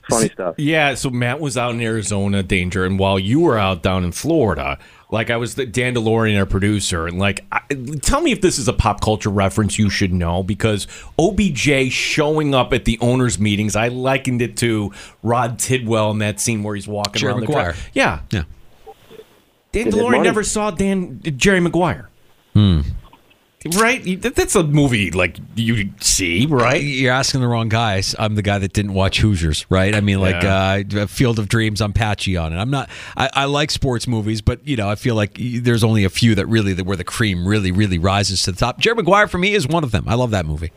funny 0.08 0.28
stuff. 0.28 0.54
Yeah, 0.58 0.94
so 0.94 1.10
Matt 1.10 1.40
was 1.40 1.56
out 1.56 1.74
in 1.74 1.80
Arizona, 1.80 2.42
danger, 2.42 2.84
and 2.84 2.98
while 2.98 3.18
you 3.18 3.40
were 3.40 3.58
out 3.58 3.82
down 3.82 4.04
in 4.04 4.12
Florida, 4.12 4.78
like 5.10 5.30
I 5.30 5.36
was 5.36 5.54
the 5.54 5.66
Dan 5.66 5.94
DeLorean, 5.94 6.38
our 6.38 6.46
producer, 6.46 7.06
and 7.06 7.18
like, 7.18 7.44
I, 7.52 7.60
tell 8.00 8.20
me 8.20 8.32
if 8.32 8.40
this 8.40 8.58
is 8.58 8.68
a 8.68 8.72
pop 8.72 9.00
culture 9.00 9.28
reference 9.28 9.78
you 9.78 9.90
should 9.90 10.12
know 10.12 10.42
because 10.42 10.86
OBJ 11.18 11.90
showing 11.90 12.54
up 12.54 12.72
at 12.72 12.84
the 12.84 12.98
owners' 13.00 13.38
meetings, 13.38 13.76
I 13.76 13.88
likened 13.88 14.40
it 14.42 14.56
to 14.58 14.92
Rod 15.22 15.58
Tidwell 15.58 16.10
in 16.12 16.18
that 16.18 16.40
scene 16.40 16.62
where 16.62 16.74
he's 16.74 16.88
walking 16.88 17.20
Jerry 17.20 17.32
around 17.32 17.40
Maguire. 17.42 17.72
the 17.72 17.78
track. 17.78 17.90
Yeah, 17.94 18.20
Yeah. 18.30 18.44
Dan 19.72 19.90
DeLorean 19.90 20.22
never 20.22 20.42
saw 20.42 20.70
Dan 20.70 21.20
Jerry 21.22 21.60
Maguire. 21.60 22.08
Hmm. 22.52 22.80
Right, 23.76 24.20
that's 24.20 24.56
a 24.56 24.64
movie 24.64 25.12
like 25.12 25.38
you 25.54 25.90
see, 26.00 26.46
right? 26.46 26.82
You're 26.82 27.12
asking 27.12 27.42
the 27.42 27.46
wrong 27.46 27.68
guys. 27.68 28.14
I'm 28.18 28.34
the 28.34 28.42
guy 28.42 28.58
that 28.58 28.72
didn't 28.72 28.94
watch 28.94 29.20
Hoosiers, 29.20 29.66
right? 29.70 29.94
I 29.94 30.00
mean, 30.00 30.20
like 30.20 30.42
uh, 30.42 31.06
Field 31.06 31.38
of 31.38 31.48
Dreams. 31.48 31.80
I'm 31.80 31.92
patchy 31.92 32.36
on 32.36 32.52
it. 32.52 32.56
I'm 32.56 32.70
not. 32.70 32.90
I, 33.16 33.30
I 33.32 33.44
like 33.44 33.70
sports 33.70 34.08
movies, 34.08 34.40
but 34.40 34.66
you 34.66 34.76
know, 34.76 34.88
I 34.88 34.96
feel 34.96 35.14
like 35.14 35.36
there's 35.38 35.84
only 35.84 36.02
a 36.02 36.10
few 36.10 36.34
that 36.34 36.46
really 36.46 36.74
where 36.82 36.96
the 36.96 37.04
cream 37.04 37.46
really, 37.46 37.70
really 37.70 37.98
rises 37.98 38.42
to 38.44 38.52
the 38.52 38.58
top. 38.58 38.80
Jerry 38.80 38.96
Maguire 38.96 39.28
for 39.28 39.38
me 39.38 39.54
is 39.54 39.68
one 39.68 39.84
of 39.84 39.92
them. 39.92 40.04
I 40.08 40.14
love 40.14 40.32
that 40.32 40.44
movie. 40.44 40.72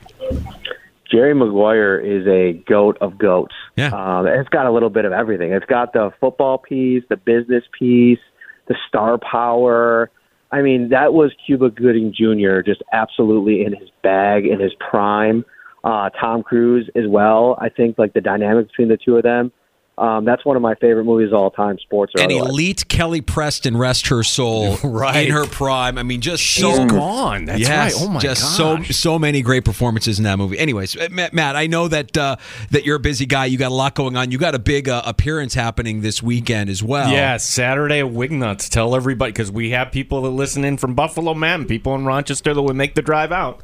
Jerry 1.12 1.34
Maguire 1.34 2.00
is 2.00 2.28
a 2.28 2.54
goat 2.68 2.98
of 3.02 3.18
goats. 3.18 3.56
Yeah. 3.76 3.88
Um, 3.88 4.28
it's 4.28 4.50
got 4.50 4.66
a 4.66 4.72
little 4.72 4.90
bit 4.90 5.06
of 5.06 5.14
everything. 5.14 5.54
It's 5.54 5.66
got 5.66 5.94
the 5.94 6.12
football 6.20 6.58
piece, 6.58 7.04
the 7.10 7.18
business 7.18 7.64
piece, 7.78 8.20
the 8.68 8.76
star 8.88 9.18
power. 9.18 10.12
I 10.56 10.62
mean, 10.62 10.88
that 10.88 11.14
was 11.14 11.34
Cuba 11.46 11.70
Gooding 11.70 12.14
Jr. 12.14 12.62
just 12.62 12.82
absolutely 12.94 13.66
in 13.66 13.76
his 13.76 13.90
bag, 14.02 14.46
in 14.46 14.58
his 14.58 14.72
prime. 14.90 15.44
Uh, 15.84 16.10
Tom 16.12 16.44
Cruise 16.44 16.90
as 16.96 17.04
well. 17.10 17.58
I 17.60 17.68
think 17.68 17.98
like 17.98 18.14
the 18.14 18.22
dynamic 18.22 18.68
between 18.70 18.88
the 18.88 18.96
two 18.96 19.18
of 19.18 19.24
them. 19.24 19.52
Um, 19.98 20.26
that's 20.26 20.44
one 20.44 20.58
of 20.58 20.62
my 20.62 20.76
favorite 20.76 21.06
movies 21.06 21.30
of 21.30 21.36
all 21.36 21.52
time, 21.52 21.80
sports 21.80 22.12
or 22.18 22.22
And 22.22 22.30
otherwise. 22.30 22.50
elite 22.50 22.88
Kelly 22.90 23.22
Preston, 23.22 23.78
rest 23.78 24.08
her 24.08 24.24
soul, 24.24 24.76
Right. 24.84 25.28
in 25.28 25.32
her 25.32 25.46
prime. 25.46 25.98
I 25.98 26.04
mean, 26.04 26.20
just 26.20 26.44
She's 26.44 26.64
so 26.64 26.86
gone. 26.86 27.46
That's 27.46 27.62
yes, 27.62 27.94
right. 27.96 28.04
Oh 28.04 28.08
my 28.10 28.14
god. 28.16 28.22
just 28.22 28.42
gosh. 28.42 28.88
so 28.88 28.92
so 28.92 29.18
many 29.20 29.42
great 29.42 29.64
performances 29.64 30.18
in 30.18 30.26
that 30.26 30.38
movie. 30.38 30.60
Anyways, 30.60 30.98
uh, 30.98 31.08
Matt, 31.12 31.34
Matt 31.34 31.56
I 31.56 31.68
know 31.68 31.88
that 31.88 32.18
uh, 32.18 32.36
that 32.72 32.84
you're 32.86 32.98
a 32.98 33.00
busy 33.00 33.26
guy. 33.26 33.46
You 33.46 33.58
got 33.58 33.72
a 33.72 33.74
lot 33.74 33.96
going 33.96 34.18
on. 34.18 34.32
You 34.32 34.38
got 34.38 34.54
a 34.54 34.60
big 34.60 34.90
uh, 34.90 35.02
appearance 35.06 35.54
happening 35.54 36.02
this 36.02 36.22
weekend 36.22 36.70
as 36.70 36.84
well. 36.84 37.10
Yeah, 37.10 37.38
Saturday 37.38 38.00
at 38.00 38.08
Wingnuts. 38.08 38.68
Tell 38.70 38.96
everybody 38.96 39.32
because 39.32 39.50
we 39.50 39.70
have 39.70 39.94
people 39.94 40.24
that 40.24 40.30
listen 40.32 40.66
in 40.66 40.76
from 40.78 40.94
Buffalo, 40.94 41.34
man, 41.34 41.66
people 41.68 41.96
in 41.96 42.04
Rochester 42.04 42.54
that 42.54 42.62
would 42.62 42.76
make 42.76 42.96
the 42.96 43.02
drive 43.02 43.32
out. 43.32 43.62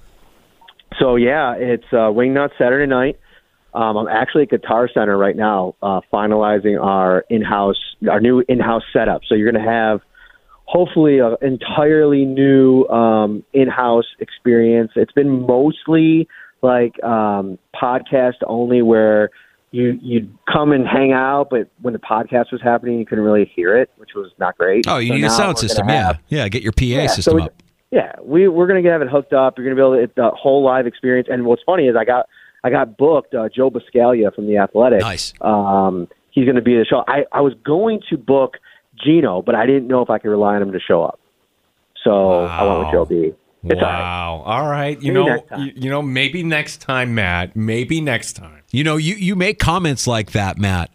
So 0.98 1.17
yeah, 1.17 1.56
it's 1.58 1.84
uh, 1.91 2.08
Wingnut 2.12 2.52
Saturday 2.58 2.86
night. 2.88 3.20
Um, 3.74 3.98
I'm 3.98 4.08
actually 4.08 4.44
at 4.44 4.50
Guitar 4.50 4.90
Center 4.94 5.18
right 5.18 5.36
now, 5.36 5.76
uh, 5.82 6.02
finalizing 6.12 6.82
our 6.82 7.26
in-house, 7.30 7.78
our 8.10 8.20
new 8.20 8.44
in-house 8.50 8.84
setup. 8.92 9.22
So 9.28 9.36
you're 9.36 9.52
going 9.52 9.64
to 9.64 9.70
have 9.72 10.02
hopefully 10.66 11.20
an 11.20 11.36
entirely 11.42 12.26
new 12.26 12.86
um, 12.88 13.44
in-house 13.54 14.06
experience. 14.20 14.92
It's 14.96 15.12
been 15.14 15.46
mostly 15.46 16.28
like 16.62 17.02
um, 17.04 17.58
podcast 17.76 18.36
only, 18.46 18.82
where 18.82 19.30
you 19.72 19.98
you'd 20.02 20.38
come 20.52 20.74
and 20.74 20.86
hang 20.86 21.14
out, 21.14 21.48
but 21.50 21.70
when 21.82 21.94
the 21.94 22.00
podcast 22.00 22.52
was 22.52 22.62
happening, 22.62 23.00
you 23.00 23.06
couldn't 23.06 23.24
really 23.24 23.50
hear 23.56 23.78
it, 23.78 23.90
which 23.98 24.12
was 24.16 24.32
not 24.38 24.58
great. 24.58 24.86
Oh, 24.88 24.98
you 24.98 25.08
So 25.10 25.14
need 25.16 25.24
a 25.24 25.30
sound 25.30 25.58
system. 25.58 25.88
have- 25.88 26.20
Yeah, 26.28 26.44
yeah. 26.44 26.50
Get 26.50 26.62
your 26.62 26.74
PA 26.74 26.84
yeah, 26.86 27.08
system 27.08 27.40
so 27.40 27.46
up. 27.46 27.54
Yeah, 27.90 28.14
we 28.22 28.48
we're 28.48 28.68
gonna 28.68 28.84
have 28.90 29.02
it 29.02 29.10
hooked 29.10 29.34
up. 29.34 29.58
You're 29.58 29.66
gonna 29.66 29.76
be 29.76 29.82
able 29.98 30.08
to 30.08 30.14
the 30.16 30.30
whole 30.32 30.64
live 30.64 30.88
experience. 30.88 31.28
And 31.32 31.46
what's 31.46 31.64
funny 31.64 31.88
is 31.88 31.96
I 31.96 32.06
got 32.06 32.28
I 32.63 32.69
got 32.69 32.97
booked. 32.97 33.34
Uh, 33.34 33.50
Joe 33.50 33.69
Buscaglia 33.69 34.34
from 34.34 34.47
the 34.47 34.58
Athletic. 34.58 35.02
Nice. 35.02 35.34
Um, 35.41 36.08
he's 36.32 36.45
gonna 36.45 36.62
be 36.62 36.76
at 36.76 36.80
the 36.80 36.86
show. 36.86 37.04
I 37.08 37.26
I 37.32 37.41
was 37.41 37.54
going 37.65 38.02
to 38.10 38.17
book 38.17 38.58
Gino, 39.04 39.41
but 39.41 39.56
I 39.56 39.65
didn't 39.65 39.88
know 39.88 40.02
if 40.02 40.10
I 40.10 40.19
could 40.19 40.30
rely 40.30 40.56
on 40.56 40.62
him 40.62 40.71
to 40.74 40.80
show 40.80 41.04
up. 41.04 41.19
So 42.04 42.45
I 42.45 42.63
went 42.63 42.80
with 42.80 42.91
Joe 42.91 43.06
B. 43.06 43.34
It's 43.63 43.80
all 43.80 43.88
right. 43.88 44.00
wow. 44.00 44.43
All 44.45 44.67
right. 44.67 45.00
You 45.02 45.13
Maybe 45.13 45.26
know, 45.26 45.36
next 45.36 45.50
time. 45.50 45.60
you, 45.67 45.74
you 45.76 45.89
know, 45.91 46.02
maybe 46.02 46.41
next 46.41 46.82
time, 46.82 47.13
Matt. 47.13 47.56
Maybe 47.56 48.02
next 48.02 48.34
time. 48.34 48.63
You 48.71 48.84
know, 48.84 48.97
you 48.97 49.13
you 49.15 49.36
make 49.36 49.60
comments 49.60 50.08
like 50.08 50.32
that, 50.32 50.58
Matt. 50.58 50.89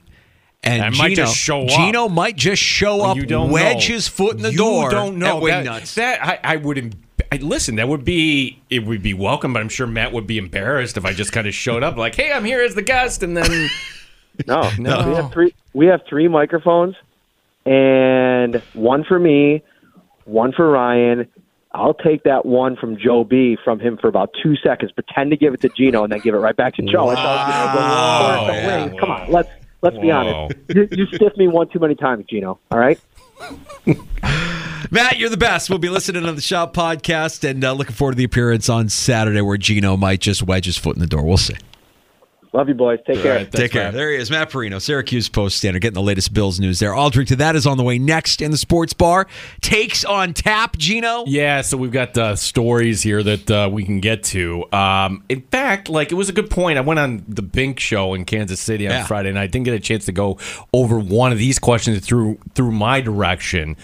And 0.64 0.82
I 0.82 0.90
Gino, 0.90 1.02
might 1.04 1.14
just 1.14 1.36
show 1.36 1.62
up. 1.62 1.68
Gino 1.68 2.08
might 2.08 2.34
just 2.36 2.60
show 2.60 3.02
up, 3.02 3.16
you 3.16 3.24
don't 3.24 3.50
wedge 3.52 3.88
know. 3.88 3.94
his 3.94 4.08
foot 4.08 4.36
in 4.36 4.42
the 4.42 4.50
you 4.50 4.58
door. 4.58 4.84
You 4.84 4.90
don't 4.90 5.18
know 5.18 5.46
at 5.46 5.64
that, 5.64 5.82
Wingnuts. 5.82 5.94
that 5.94 6.24
I, 6.26 6.40
I 6.42 6.56
wouldn't. 6.56 6.96
I, 7.32 7.36
listen, 7.36 7.76
that 7.76 7.88
would 7.88 8.04
be 8.04 8.60
it. 8.70 8.84
Would 8.84 9.02
be 9.02 9.14
welcome, 9.14 9.52
but 9.52 9.60
I'm 9.60 9.68
sure 9.68 9.86
Matt 9.86 10.12
would 10.12 10.26
be 10.26 10.38
embarrassed 10.38 10.96
if 10.96 11.04
I 11.04 11.12
just 11.12 11.32
kind 11.32 11.46
of 11.46 11.54
showed 11.54 11.82
up 11.82 11.96
like, 11.96 12.14
"Hey, 12.14 12.32
I'm 12.32 12.44
here 12.44 12.62
as 12.62 12.74
the 12.74 12.82
guest," 12.82 13.22
and 13.22 13.36
then 13.36 13.68
No, 14.46 14.70
No. 14.78 15.08
We 15.08 15.14
have 15.14 15.32
three. 15.32 15.54
We 15.72 15.86
have 15.86 16.00
three 16.08 16.28
microphones, 16.28 16.94
and 17.64 18.62
one 18.74 19.04
for 19.04 19.18
me, 19.18 19.62
one 20.24 20.52
for 20.52 20.70
Ryan. 20.70 21.26
I'll 21.72 21.94
take 21.94 22.22
that 22.22 22.46
one 22.46 22.76
from 22.76 22.96
Joe 22.96 23.22
B 23.24 23.58
from 23.62 23.80
him 23.80 23.98
for 23.98 24.08
about 24.08 24.30
two 24.42 24.56
seconds. 24.56 24.92
Pretend 24.92 25.30
to 25.32 25.36
give 25.36 25.52
it 25.52 25.60
to 25.62 25.68
Gino, 25.68 26.04
and 26.04 26.12
then 26.12 26.20
give 26.20 26.34
it 26.34 26.38
right 26.38 26.56
back 26.56 26.74
to 26.76 26.82
Joe. 26.82 27.10
It's 27.10 27.20
all, 27.20 27.34
you 27.36 27.52
know, 27.52 27.74
Wow. 27.76 28.46
Yeah. 28.48 28.84
wings?" 28.86 29.00
Come 29.00 29.10
on, 29.10 29.30
let's 29.30 29.48
let's 29.82 29.98
be 29.98 30.10
honest. 30.10 30.56
You, 30.68 30.88
you 30.90 31.06
stiffed 31.06 31.36
me 31.36 31.48
one 31.48 31.68
too 31.68 31.78
many 31.78 31.94
times, 31.94 32.24
Gino. 32.26 32.58
All 32.70 32.78
right. 32.78 32.98
Matt, 34.90 35.18
you're 35.18 35.30
the 35.30 35.36
best. 35.36 35.68
We'll 35.68 35.78
be 35.78 35.88
listening 35.88 36.26
on 36.26 36.34
the 36.36 36.40
Shop 36.40 36.74
podcast 36.74 37.48
and 37.48 37.64
uh, 37.64 37.72
looking 37.72 37.94
forward 37.94 38.12
to 38.12 38.16
the 38.16 38.24
appearance 38.24 38.68
on 38.68 38.88
Saturday 38.88 39.40
where 39.40 39.56
Gino 39.56 39.96
might 39.96 40.20
just 40.20 40.42
wedge 40.42 40.66
his 40.66 40.76
foot 40.78 40.96
in 40.96 41.00
the 41.00 41.06
door. 41.06 41.22
We'll 41.24 41.36
see. 41.36 41.56
Love 42.52 42.68
you, 42.68 42.74
boys. 42.74 43.00
Take 43.06 43.20
care. 43.20 43.36
right, 43.36 43.52
Take 43.52 43.72
care. 43.72 43.84
Matt. 43.86 43.94
There 43.94 44.10
he 44.12 44.16
is, 44.16 44.30
Matt 44.30 44.48
Parrino, 44.48 44.78
Syracuse 44.78 45.28
Post 45.28 45.58
Standard, 45.58 45.80
getting 45.80 45.94
the 45.94 46.00
latest 46.02 46.32
Bills 46.32 46.58
news 46.58 46.78
there. 46.78 46.94
Aldrich 46.94 47.28
to 47.28 47.36
that 47.36 47.54
is 47.54 47.66
on 47.66 47.76
the 47.76 47.82
way 47.82 47.98
next 47.98 48.40
in 48.40 48.50
the 48.50 48.56
sports 48.56 48.94
bar. 48.94 49.26
Takes 49.60 50.06
on 50.06 50.32
tap, 50.32 50.78
Gino. 50.78 51.24
Yeah, 51.26 51.60
so 51.60 51.76
we've 51.76 51.92
got 51.92 52.16
uh, 52.16 52.34
stories 52.34 53.02
here 53.02 53.22
that 53.22 53.50
uh, 53.50 53.68
we 53.70 53.84
can 53.84 54.00
get 54.00 54.22
to. 54.24 54.72
Um, 54.72 55.22
in 55.28 55.42
fact, 55.42 55.90
like 55.90 56.12
it 56.12 56.14
was 56.14 56.30
a 56.30 56.32
good 56.32 56.48
point. 56.48 56.78
I 56.78 56.80
went 56.80 56.98
on 56.98 57.24
the 57.28 57.42
Bink 57.42 57.78
show 57.78 58.14
in 58.14 58.24
Kansas 58.24 58.60
City 58.60 58.86
on 58.86 58.92
Yeah. 58.92 59.04
Friday, 59.06 59.28
and 59.28 59.38
I 59.38 59.48
didn't 59.48 59.66
get 59.66 59.74
a 59.74 59.80
chance 59.80 60.06
to 60.06 60.12
go 60.12 60.38
over 60.72 60.98
one 60.98 61.32
of 61.32 61.38
these 61.38 61.58
questions 61.58 62.06
through 62.06 62.38
through 62.54 62.70
my 62.70 63.02
direction. 63.02 63.76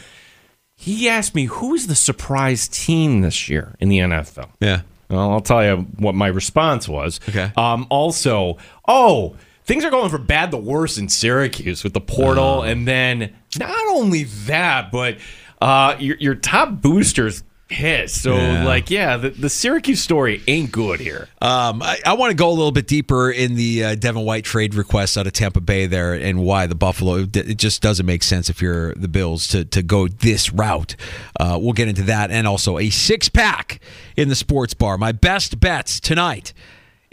He 0.83 1.09
asked 1.09 1.35
me 1.35 1.45
who 1.45 1.75
is 1.75 1.87
the 1.87 1.95
surprise 1.95 2.67
team 2.67 3.21
this 3.21 3.49
year 3.49 3.75
in 3.79 3.89
the 3.89 3.99
NFL. 3.99 4.49
Yeah. 4.61 4.81
Well, 5.09 5.31
I'll 5.31 5.41
tell 5.41 5.65
you 5.65 5.87
what 5.99 6.15
my 6.17 6.27
response 6.27 6.89
was. 6.89 7.21
Okay. 7.29 7.53
Um, 7.57 7.87
also, 7.89 8.57
oh, 8.89 9.37
things 9.65 9.85
are 9.85 9.91
going 9.91 10.11
from 10.11 10.27
bad 10.27 10.51
to 10.51 10.57
worse 10.57 10.99
in 10.99 11.09
Syracuse 11.09 11.85
with 11.85 11.93
the 11.93 12.01
portal, 12.01 12.45
Oh. 12.45 12.63
and 12.63 12.89
then 12.89 13.33
not 13.59 13.77
only 13.91 14.25
that, 14.25 14.91
but 14.91 15.19
uh, 15.61 15.95
your, 16.01 16.17
your 16.17 16.35
top 16.35 16.81
boosters 16.81 17.45
pissed. 17.73 18.23
So, 18.23 18.37
Yeah. 18.37 18.65
like, 18.65 18.91
yeah, 18.91 19.17
the, 19.17 19.31
the 19.31 19.49
Syracuse 19.49 20.01
story 20.03 20.43
ain't 20.47 20.71
good 20.71 21.01
here. 21.01 21.29
Um, 21.41 21.83
I, 21.83 21.99
I 22.05 22.13
want 22.15 22.31
to 22.31 22.37
go 22.37 22.49
a 22.49 22.53
little 22.53 22.71
bit 22.73 22.87
deeper 22.87 23.31
in 23.31 23.55
the 23.55 23.85
uh, 23.85 23.95
Devin 23.95 24.25
White 24.25 24.45
trade 24.45 24.75
request 24.75 25.17
out 25.17 25.27
of 25.27 25.33
Tampa 25.33 25.61
Bay 25.61 25.87
there, 25.87 26.13
and 26.15 26.41
why 26.45 26.67
the 26.67 26.75
Buffalo. 26.75 27.27
It 27.35 27.57
just 27.59 27.83
doesn't 27.83 28.05
make 28.07 28.23
sense 28.23 28.51
if 28.51 28.61
you're 28.63 28.95
the 28.95 29.09
Bills 29.09 29.49
to 29.49 29.65
to 29.65 29.83
go 29.83 30.07
this 30.09 30.53
route. 30.53 30.95
Uh, 31.41 31.59
we'll 31.61 31.73
get 31.73 31.89
into 31.89 32.03
that, 32.05 32.31
and 32.31 32.47
also 32.47 32.79
a 32.79 32.91
six 32.91 33.29
pack 33.29 33.81
in 34.17 34.29
the 34.29 34.35
sports 34.37 34.75
bar. 34.75 34.99
My 34.99 35.13
best 35.13 35.59
bets 35.59 35.99
tonight 35.99 36.53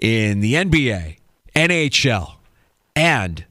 in 0.01 0.41
the 0.41 0.53
NBA, 0.55 1.17
NHL, 1.55 2.35
and 2.95 3.45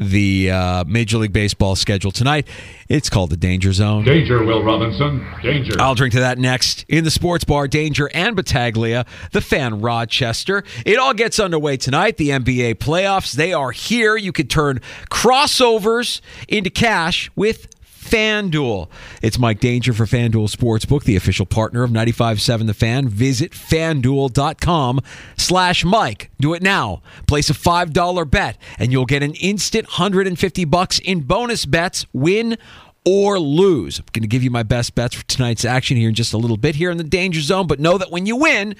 the 0.00 0.50
uh, 0.50 0.84
Major 0.86 1.18
League 1.18 1.32
Baseball 1.32 1.76
schedule 1.76 2.10
tonight. 2.10 2.48
It's 2.88 3.10
called 3.10 3.30
the 3.30 3.36
Danger 3.36 3.72
Zone. 3.72 4.02
Danger, 4.02 4.42
Will 4.42 4.64
Robinson. 4.64 5.24
Danger. 5.42 5.74
I'll 5.78 5.94
drink 5.94 6.14
to 6.14 6.20
that 6.20 6.38
next. 6.38 6.86
In 6.88 7.04
the 7.04 7.10
sports 7.10 7.44
bar, 7.44 7.68
Danger 7.68 8.10
and 8.14 8.34
Battaglia, 8.34 9.04
the 9.32 9.42
fan 9.42 9.80
Rochester. 9.80 10.64
It 10.86 10.98
all 10.98 11.12
gets 11.14 11.38
underway 11.38 11.76
tonight. 11.76 12.16
The 12.16 12.30
NBA 12.30 12.76
playoffs, 12.76 13.34
they 13.34 13.52
are 13.52 13.70
here. 13.70 14.16
You 14.16 14.32
could 14.32 14.48
turn 14.50 14.80
crossovers 15.10 16.22
into 16.48 16.70
cash 16.70 17.30
with 17.36 17.68
FanDuel. 18.10 18.88
It's 19.22 19.38
Mike 19.38 19.60
Danger 19.60 19.92
for 19.92 20.04
FanDuel 20.04 20.54
Sportsbook, 20.54 21.04
the 21.04 21.14
official 21.14 21.46
partner 21.46 21.84
of 21.84 21.90
95.7 21.90 22.66
The 22.66 22.74
Fan. 22.74 23.08
Visit 23.08 23.52
FanDuel.com 23.52 25.00
slash 25.36 25.84
Mike. 25.84 26.32
Do 26.40 26.52
it 26.54 26.60
now. 26.60 27.02
Place 27.28 27.50
a 27.50 27.54
$5 27.54 28.28
bet, 28.28 28.58
and 28.80 28.90
you'll 28.90 29.06
get 29.06 29.22
an 29.22 29.34
instant 29.34 29.86
150 29.86 30.64
bucks 30.64 30.98
in 30.98 31.20
bonus 31.20 31.64
bets, 31.64 32.04
win 32.12 32.58
or 33.04 33.38
lose. 33.38 34.00
I'm 34.00 34.06
going 34.12 34.22
to 34.22 34.28
give 34.28 34.42
you 34.42 34.50
my 34.50 34.64
best 34.64 34.96
bets 34.96 35.14
for 35.14 35.24
tonight's 35.26 35.64
action 35.64 35.96
here 35.96 36.08
in 36.08 36.14
just 36.16 36.32
a 36.32 36.38
little 36.38 36.56
bit 36.56 36.74
here 36.74 36.90
in 36.90 36.98
the 36.98 37.04
Danger 37.04 37.40
Zone, 37.40 37.68
but 37.68 37.78
know 37.78 37.96
that 37.96 38.10
when 38.10 38.26
you 38.26 38.34
win, 38.34 38.74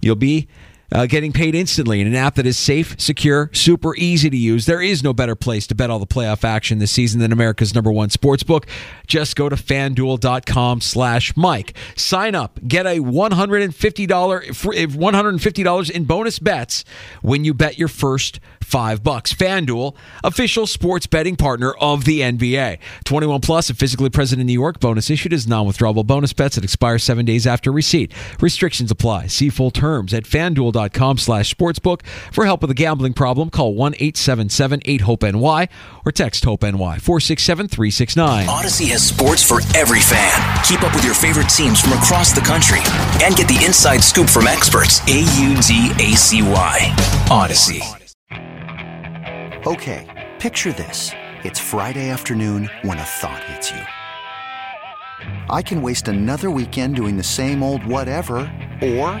you'll 0.00 0.16
be 0.16 0.48
uh, 0.92 1.06
getting 1.06 1.32
paid 1.32 1.54
instantly 1.54 2.00
in 2.00 2.06
an 2.06 2.14
app 2.14 2.34
that 2.34 2.46
is 2.46 2.58
safe, 2.58 2.94
secure, 3.00 3.50
super 3.52 3.96
easy 3.96 4.28
to 4.28 4.36
use. 4.36 4.66
There 4.66 4.82
is 4.82 5.02
no 5.02 5.12
better 5.12 5.34
place 5.34 5.66
to 5.68 5.74
bet 5.74 5.90
all 5.90 5.98
the 5.98 6.06
playoff 6.06 6.44
action 6.44 6.78
this 6.78 6.90
season 6.90 7.20
than 7.20 7.32
America's 7.32 7.74
number 7.74 7.90
one 7.90 8.10
sports 8.10 8.42
book. 8.42 8.66
Just 9.06 9.36
go 9.36 9.48
to 9.48 9.56
fanduel.com 9.56 10.80
slash 10.80 11.36
Mike. 11.36 11.74
Sign 11.96 12.34
up, 12.34 12.60
get 12.66 12.86
a 12.86 12.98
$150, 12.98 13.72
$150 14.06 15.90
in 15.90 16.04
bonus 16.04 16.38
bets 16.38 16.84
when 17.22 17.44
you 17.44 17.54
bet 17.54 17.78
your 17.78 17.88
first 17.88 18.40
five 18.60 19.02
bucks. 19.02 19.32
FanDuel, 19.32 19.94
official 20.24 20.66
sports 20.66 21.06
betting 21.06 21.36
partner 21.36 21.72
of 21.72 22.04
the 22.04 22.20
NBA. 22.20 22.78
21 23.04 23.40
plus 23.40 23.68
and 23.68 23.78
physically 23.78 24.10
present 24.10 24.40
in 24.40 24.46
New 24.46 24.52
York. 24.52 24.80
Bonus 24.80 25.10
issued 25.10 25.32
is 25.32 25.46
non-withdrawable 25.46 26.06
bonus 26.06 26.32
bets 26.32 26.54
that 26.54 26.64
expire 26.64 26.98
seven 26.98 27.24
days 27.26 27.46
after 27.46 27.72
receipt. 27.72 28.12
Restrictions 28.40 28.90
apply. 28.90 29.26
See 29.26 29.48
full 29.48 29.70
terms 29.70 30.14
at 30.14 30.24
fanduel.com 30.24 30.81
slash 30.88 31.54
sportsbook. 31.54 32.02
For 32.32 32.44
help 32.44 32.62
with 32.62 32.70
a 32.70 32.74
gambling 32.74 33.12
problem, 33.12 33.50
call 33.50 33.74
1-877-8-HOPE-NY 33.74 35.68
or 36.04 36.12
text 36.12 36.44
HOPE-NY 36.44 36.98
467-369. 36.98 38.46
Audacy 38.46 38.88
has 38.90 39.06
sports 39.06 39.42
for 39.42 39.60
every 39.76 40.00
fan. 40.00 40.64
Keep 40.64 40.82
up 40.82 40.94
with 40.94 41.04
your 41.04 41.14
favorite 41.14 41.48
teams 41.48 41.80
from 41.80 41.92
across 41.94 42.32
the 42.32 42.40
country 42.40 42.80
and 43.24 43.36
get 43.36 43.48
the 43.48 43.62
inside 43.64 43.98
scoop 43.98 44.28
from 44.28 44.46
experts. 44.46 45.00
A 45.08 45.18
U 45.20 45.54
D 45.60 45.92
A 45.98 46.16
C 46.16 46.42
Y. 46.42 46.78
Audacy. 47.28 47.82
Okay, 49.66 50.30
picture 50.38 50.72
this. 50.72 51.10
It's 51.44 51.58
Friday 51.58 52.10
afternoon 52.10 52.68
when 52.82 52.98
a 52.98 53.04
thought 53.04 53.42
hits 53.44 53.70
you. 53.70 53.80
I 55.48 55.62
can 55.62 55.82
waste 55.82 56.08
another 56.08 56.50
weekend 56.50 56.96
doing 56.96 57.16
the 57.16 57.22
same 57.22 57.62
old 57.62 57.86
whatever, 57.86 58.38
or 58.82 59.20